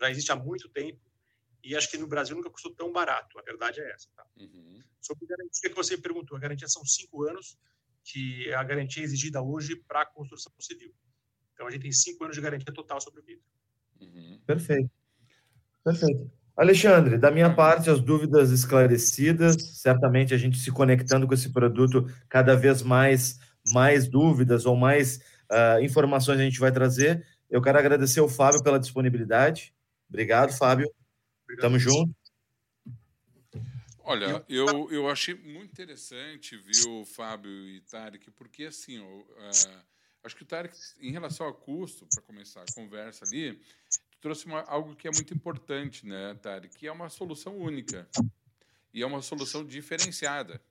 Já 0.00 0.10
existe 0.10 0.32
há 0.32 0.36
muito 0.36 0.68
tempo 0.70 1.13
e 1.64 1.74
acho 1.74 1.90
que 1.90 1.96
no 1.96 2.06
Brasil 2.06 2.36
nunca 2.36 2.50
custou 2.50 2.74
tão 2.74 2.92
barato. 2.92 3.38
A 3.38 3.42
verdade 3.42 3.80
é 3.80 3.90
essa. 3.90 4.08
Tá? 4.14 4.24
Uhum. 4.38 4.82
Sobre 5.00 5.24
a 5.24 5.36
garantia 5.36 5.70
que 5.70 5.76
você 5.76 5.96
perguntou, 5.96 6.36
a 6.36 6.40
garantia 6.40 6.68
são 6.68 6.84
cinco 6.84 7.24
anos, 7.24 7.58
que 8.04 8.48
é 8.50 8.54
a 8.54 8.62
garantia 8.62 9.02
exigida 9.02 9.40
hoje 9.42 9.74
para 9.76 10.02
a 10.02 10.06
construção 10.06 10.52
civil. 10.60 10.94
Então, 11.54 11.66
a 11.66 11.70
gente 11.70 11.82
tem 11.82 11.92
cinco 11.92 12.24
anos 12.24 12.36
de 12.36 12.42
garantia 12.42 12.72
total 12.72 13.00
sobre 13.00 13.20
o 13.20 13.24
vidro. 13.24 13.44
Uhum. 14.00 14.40
Perfeito. 14.46 14.90
Perfeito. 15.82 16.30
Alexandre, 16.56 17.18
da 17.18 17.30
minha 17.30 17.52
parte, 17.52 17.90
as 17.90 18.00
dúvidas 18.00 18.50
esclarecidas, 18.50 19.56
certamente 19.80 20.34
a 20.34 20.36
gente 20.36 20.58
se 20.58 20.70
conectando 20.70 21.26
com 21.26 21.34
esse 21.34 21.52
produto, 21.52 22.06
cada 22.28 22.54
vez 22.54 22.82
mais, 22.82 23.40
mais 23.72 24.06
dúvidas 24.06 24.64
ou 24.64 24.76
mais 24.76 25.16
uh, 25.50 25.82
informações 25.82 26.38
a 26.38 26.44
gente 26.44 26.60
vai 26.60 26.70
trazer. 26.70 27.26
Eu 27.50 27.60
quero 27.60 27.78
agradecer 27.78 28.20
ao 28.20 28.28
Fábio 28.28 28.62
pela 28.62 28.78
disponibilidade. 28.78 29.74
Obrigado, 30.08 30.52
Fábio. 30.52 30.88
Obrigado. 31.54 31.62
Tamo 31.62 31.78
junto. 31.78 32.14
Olha, 34.06 34.44
eu, 34.48 34.90
eu 34.90 35.08
achei 35.08 35.34
muito 35.34 35.72
interessante, 35.72 36.56
viu, 36.58 37.04
Fábio 37.06 37.50
e 37.50 37.80
Tarek, 37.80 38.30
porque 38.32 38.64
assim, 38.64 38.98
uh, 38.98 39.82
acho 40.22 40.36
que 40.36 40.42
o 40.42 40.46
Tarek, 40.46 40.76
em 41.00 41.10
relação 41.10 41.46
ao 41.46 41.54
custo, 41.54 42.06
para 42.12 42.22
começar 42.22 42.62
a 42.62 42.74
conversa 42.74 43.24
ali, 43.24 43.58
trouxe 44.20 44.44
uma, 44.44 44.60
algo 44.62 44.94
que 44.94 45.08
é 45.08 45.10
muito 45.10 45.32
importante, 45.32 46.06
né, 46.06 46.34
Tari? 46.34 46.68
Que 46.68 46.86
é 46.86 46.92
uma 46.92 47.08
solução 47.08 47.56
única 47.56 48.06
e 48.92 49.02
é 49.02 49.06
uma 49.06 49.22
solução 49.22 49.64
diferenciada, 49.64 50.62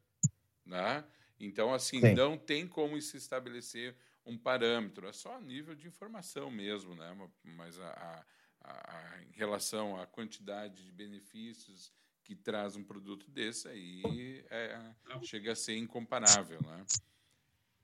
né? 0.64 1.04
Então, 1.40 1.74
assim, 1.74 2.00
Sim. 2.00 2.14
não 2.14 2.38
tem 2.38 2.68
como 2.68 3.00
se 3.02 3.18
estabelecer 3.18 3.96
um 4.26 4.38
parâmetro, 4.38 5.08
é 5.08 5.12
só 5.12 5.36
a 5.36 5.42
nível 5.42 5.76
de 5.76 5.88
informação 5.88 6.52
mesmo, 6.52 6.96
né? 6.96 7.30
Mas 7.44 7.80
a, 7.80 7.90
a, 7.90 8.26
a, 8.64 9.20
em 9.28 9.38
relação 9.38 10.00
à 10.00 10.06
quantidade 10.06 10.84
de 10.84 10.92
benefícios 10.92 11.92
que 12.24 12.36
traz 12.36 12.76
um 12.76 12.84
produto 12.84 13.30
desse 13.30 13.68
aí 13.68 14.46
é, 14.50 14.80
chega 15.24 15.52
a 15.52 15.56
ser 15.56 15.78
incomparável, 15.78 16.60
né? 16.62 16.86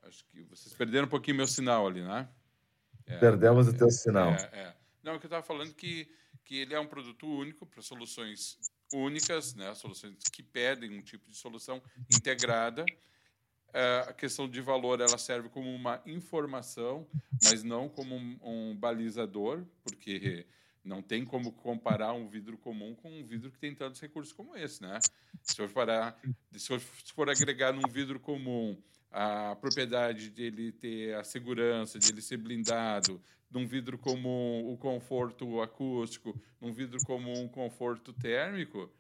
Acho 0.04 0.26
que 0.26 0.42
vocês 0.44 0.74
perderam 0.74 1.08
um 1.08 1.10
pouquinho 1.10 1.38
meu 1.38 1.48
sinal 1.48 1.86
ali, 1.86 2.02
né? 2.02 2.30
É, 3.06 3.18
Perdemos 3.18 3.68
é, 3.68 3.72
o 3.72 3.78
teu 3.78 3.92
sinal. 3.92 4.30
É, 4.30 4.50
é. 4.54 4.76
Não, 5.04 5.14
é 5.14 5.20
que 5.20 5.26
eu 5.26 5.28
estava 5.28 5.44
falando 5.44 5.74
que, 5.74 6.10
que 6.46 6.58
ele 6.58 6.74
é 6.74 6.80
um 6.80 6.88
produto 6.88 7.28
único 7.28 7.66
para 7.66 7.82
soluções 7.82 8.58
únicas, 8.94 9.54
né? 9.56 9.74
soluções 9.76 10.16
que 10.32 10.42
pedem 10.42 10.98
um 10.98 11.02
tipo 11.02 11.30
de 11.30 11.36
solução 11.36 11.82
integrada. 12.12 12.86
A 14.08 14.14
questão 14.14 14.50
de 14.50 14.62
valor 14.62 15.00
ela 15.00 15.18
serve 15.18 15.48
como 15.48 15.74
uma 15.74 16.02
informação, 16.06 17.08
mas 17.44 17.62
não 17.62 17.88
como 17.88 18.16
um, 18.16 18.40
um, 18.42 18.76
balizador, 18.76 19.64
porque 19.84 20.48
não 20.84 21.02
tem 21.02 21.26
como 21.26 21.52
comparar 21.52 22.14
um 22.14 22.28
vidro 22.28 22.58
comum 22.58 22.96
com 22.96 23.20
um 23.20 23.24
vidro 23.24 23.52
que 23.52 23.60
tem 23.60 23.76
tantos 23.76 24.00
recursos 24.00 24.34
como 24.34 24.56
esse, 24.56 24.82
né? 24.82 25.00
Se 25.44 25.56
for, 25.56 25.70
parar, 25.70 26.20
se 26.54 26.80
for, 27.14 27.30
agregar 27.30 27.74
num 27.74 27.88
vidro 27.90 28.20
comum 28.20 28.82
a 29.12 29.56
propriedade 29.56 30.30
de 30.30 30.44
ele 30.44 30.72
ter 30.72 31.16
a 31.16 31.24
segurança, 31.24 32.00
de 32.00 32.10
ele 32.10 32.22
ser 32.22 32.38
blindado, 32.38 33.22
num 33.50 33.68
vidro 33.68 33.98
comum 33.98 34.72
o 34.72 34.78
conforto 34.78 35.62
acústico, 35.62 36.40
num 36.62 36.72
vidro 36.72 37.00
comum 37.06 37.46
o 37.46 37.50
conforto 37.50 38.14
térmico, 38.14 38.92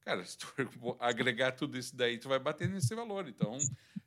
cara, 0.00 0.24
se 0.24 0.38
tu 0.38 0.46
agregar 0.98 1.52
tudo 1.52 1.78
isso 1.78 1.94
daí, 1.94 2.18
tu 2.18 2.28
vai 2.28 2.38
bater 2.38 2.68
nesse 2.68 2.94
valor. 2.94 3.28
Então, 3.28 3.58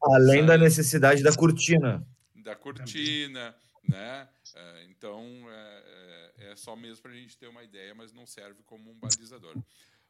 além 0.04 0.40
sabe? 0.40 0.48
da 0.48 0.58
necessidade 0.58 1.24
da 1.24 1.36
cortina, 1.36 2.06
da 2.36 2.56
cortina, 2.56 3.56
né? 3.84 4.30
É, 4.56 4.86
então 4.86 5.24
é, 5.50 6.34
é, 6.38 6.52
é 6.52 6.56
só 6.56 6.76
mesmo 6.76 7.02
para 7.02 7.12
a 7.12 7.16
gente 7.16 7.38
ter 7.38 7.48
uma 7.48 7.64
ideia, 7.64 7.94
mas 7.96 8.14
não 8.14 8.26
serve 8.26 8.62
como 8.64 8.92
um 8.92 9.00
balizador. 9.00 9.56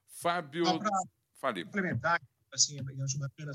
Fábio, 0.07 0.65
fale. 1.39 1.63
Complementar, 1.65 2.21
assim, 2.51 2.77
eu 2.77 3.03
acho 3.03 3.17
bacana 3.17 3.51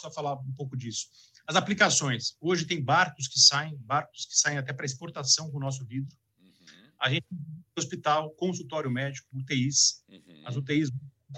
só 0.00 0.10
falar 0.10 0.34
um 0.34 0.52
pouco 0.52 0.76
disso. 0.76 1.08
As 1.46 1.56
aplicações. 1.56 2.36
Hoje 2.40 2.66
tem 2.66 2.82
barcos 2.82 3.28
que 3.28 3.38
saem, 3.38 3.76
barcos 3.78 4.26
que 4.26 4.36
saem 4.36 4.58
até 4.58 4.72
para 4.72 4.86
exportação 4.86 5.50
com 5.50 5.58
o 5.58 5.60
nosso 5.60 5.84
vidro. 5.84 6.16
Uhum. 6.40 6.90
A 6.98 7.10
gente 7.10 7.26
tem 7.28 7.38
hospital, 7.76 8.30
consultório 8.32 8.90
médico, 8.90 9.28
UTIs. 9.32 10.02
Uhum. 10.08 10.42
As 10.46 10.56
UTIs 10.56 10.90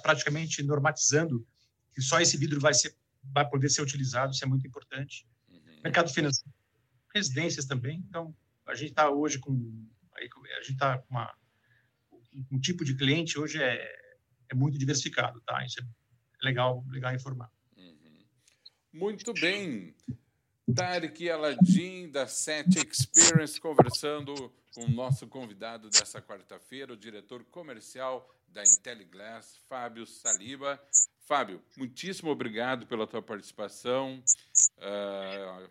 praticamente 0.03 0.63
normatizando 0.63 1.47
que 1.93 2.01
só 2.01 2.21
esse 2.21 2.37
vidro 2.37 2.61
vai 2.61 2.75
ser 2.75 2.97
vai 3.33 3.49
poder 3.49 3.69
ser 3.69 3.83
utilizado, 3.83 4.33
isso 4.33 4.45
é 4.45 4.47
muito 4.47 4.67
importante. 4.67 5.27
Uhum. 5.49 5.81
Mercado 5.83 6.09
financeiro, 6.13 6.55
residências 7.17 7.65
também. 7.65 8.05
Então, 8.09 8.35
a 8.67 8.75
gente 8.75 8.91
está 8.91 9.11
hoje 9.11 9.39
com 9.39 9.53
a 10.15 10.63
gente 10.63 10.73
está 10.73 10.99
com 10.99 11.11
uma 11.11 11.35
um 12.51 12.59
tipo 12.61 12.85
de 12.85 12.95
cliente 12.95 13.39
hoje 13.39 13.63
é, 13.63 13.95
é 14.51 14.55
muito 14.55 14.79
diversificado, 14.79 15.41
tá? 15.41 15.65
Isso 15.65 15.81
é 15.81 15.85
legal, 16.45 16.85
legal 16.89 17.15
informar. 17.15 17.51
Muito 18.93 19.33
bem. 19.35 19.95
Tarek 20.75 21.31
Aladim, 21.31 22.11
da 22.11 22.27
Set 22.27 22.77
Experience, 22.79 23.61
conversando 23.61 24.53
com 24.75 24.85
o 24.85 24.91
nosso 24.91 25.27
convidado 25.27 25.89
dessa 25.91 26.21
quarta-feira, 26.21 26.93
o 26.93 26.97
diretor 26.97 27.45
comercial 27.45 28.29
da 28.49 28.63
Intelliglass, 28.63 29.59
Fábio 29.69 30.07
Saliba. 30.07 30.83
Fábio, 31.27 31.63
muitíssimo 31.77 32.31
obrigado 32.31 32.87
pela 32.87 33.07
tua 33.07 33.21
participação. 33.21 34.23
Uh, 34.79 35.69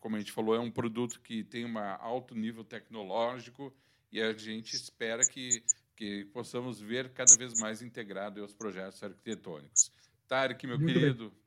como 0.00 0.16
a 0.16 0.18
gente 0.18 0.32
falou, 0.32 0.54
é 0.54 0.60
um 0.60 0.70
produto 0.70 1.20
que 1.20 1.44
tem 1.44 1.64
um 1.64 1.78
alto 1.78 2.34
nível 2.34 2.64
tecnológico 2.64 3.72
e 4.12 4.20
a 4.20 4.32
gente 4.32 4.74
espera 4.74 5.22
que, 5.24 5.62
que 5.96 6.24
possamos 6.26 6.80
ver 6.80 7.10
cada 7.10 7.36
vez 7.36 7.58
mais 7.60 7.82
integrado 7.82 8.44
os 8.44 8.54
projetos 8.54 9.02
arquitetônicos. 9.02 9.92
Tarek, 10.26 10.66
meu 10.66 10.78
Muito 10.78 10.92
querido, 10.92 11.30
bem. 11.30 11.38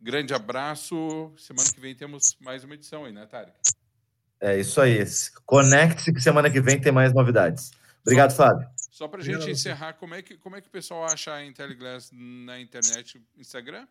grande 0.00 0.34
abraço. 0.34 1.32
Semana 1.36 1.70
que 1.72 1.80
vem 1.80 1.94
temos 1.94 2.36
mais 2.40 2.64
uma 2.64 2.74
edição 2.74 3.04
aí, 3.04 3.12
né, 3.12 3.26
Tarek? 3.26 3.58
É 4.40 4.58
isso 4.58 4.80
aí. 4.80 4.98
Conecte-se 5.46 6.12
que 6.12 6.20
semana 6.20 6.50
que 6.50 6.60
vem 6.60 6.80
tem 6.80 6.92
mais 6.92 7.14
novidades. 7.14 7.70
Obrigado, 8.00 8.30
só, 8.30 8.36
Fábio. 8.48 8.68
Só 8.76 9.08
para 9.08 9.20
a 9.20 9.24
gente 9.24 9.48
encerrar, 9.48 9.94
como 9.94 10.14
é, 10.14 10.22
que, 10.22 10.36
como 10.36 10.56
é 10.56 10.60
que 10.60 10.66
o 10.66 10.70
pessoal 10.70 11.04
acha 11.04 11.32
a 11.32 11.44
Intelliglass 11.44 12.10
na 12.12 12.60
internet, 12.60 13.22
Instagram? 13.36 13.86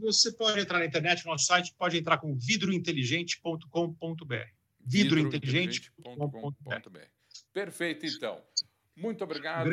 Você 0.00 0.32
pode 0.32 0.58
entrar 0.60 0.80
na 0.80 0.86
internet, 0.86 1.24
no 1.24 1.30
nosso 1.32 1.46
site, 1.46 1.72
pode 1.78 1.96
entrar 1.96 2.18
com 2.18 2.36
vidrointeligente.com.br. 2.36 4.34
Vidrointeligente.com.br. 4.80 6.98
Perfeito, 7.52 8.06
então. 8.06 8.42
Muito 8.96 9.22
obrigado, 9.22 9.70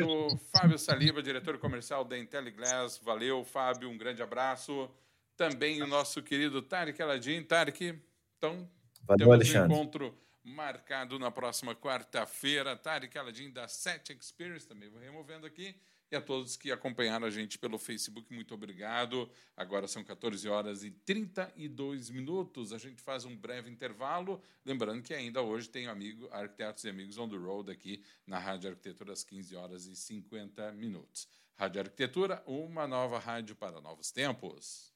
Fábio 0.52 0.78
Saliba, 0.78 1.20
diretor 1.20 1.58
comercial 1.58 2.04
da 2.04 2.16
Intelliglass. 2.16 2.98
Valeu, 2.98 3.44
Fábio, 3.44 3.90
um 3.90 3.98
grande 3.98 4.22
abraço. 4.22 4.88
Também 5.36 5.82
o 5.82 5.86
nosso 5.86 6.22
querido 6.22 6.62
Tarek 6.62 7.02
Aladim. 7.02 7.42
Tarek, 7.42 8.00
então, 8.38 8.70
Valeu, 9.02 9.18
temos 9.18 9.34
Alexandre. 9.34 9.60
um 9.60 9.66
encontro 9.76 10.16
marcado 10.44 11.18
na 11.18 11.32
próxima 11.32 11.74
quarta-feira. 11.74 12.76
Tarek 12.76 13.18
Aladim 13.18 13.50
da 13.50 13.66
Set 13.66 14.12
Experience, 14.12 14.64
também 14.66 14.88
vou 14.88 15.00
removendo 15.00 15.44
aqui. 15.44 15.74
E 16.10 16.14
a 16.14 16.20
todos 16.20 16.56
que 16.56 16.70
acompanharam 16.70 17.26
a 17.26 17.30
gente 17.30 17.58
pelo 17.58 17.78
Facebook, 17.78 18.32
muito 18.32 18.54
obrigado. 18.54 19.28
Agora 19.56 19.88
são 19.88 20.04
14 20.04 20.48
horas 20.48 20.84
e 20.84 20.90
32 20.90 22.10
minutos. 22.10 22.72
A 22.72 22.78
gente 22.78 23.02
faz 23.02 23.24
um 23.24 23.36
breve 23.36 23.68
intervalo. 23.68 24.40
Lembrando 24.64 25.02
que 25.02 25.12
ainda 25.12 25.42
hoje 25.42 25.68
tem 25.68 25.88
amigo, 25.88 26.28
arquitetos 26.30 26.84
e 26.84 26.88
amigos 26.88 27.18
on 27.18 27.28
the 27.28 27.36
road 27.36 27.72
aqui 27.72 28.04
na 28.24 28.38
Rádio 28.38 28.70
Arquitetura 28.70 29.12
às 29.12 29.24
15 29.24 29.56
horas 29.56 29.86
e 29.86 29.96
50 29.96 30.72
minutos. 30.72 31.28
Rádio 31.56 31.80
Arquitetura, 31.80 32.42
uma 32.46 32.86
nova 32.86 33.18
rádio 33.18 33.56
para 33.56 33.80
novos 33.80 34.12
tempos. 34.12 34.95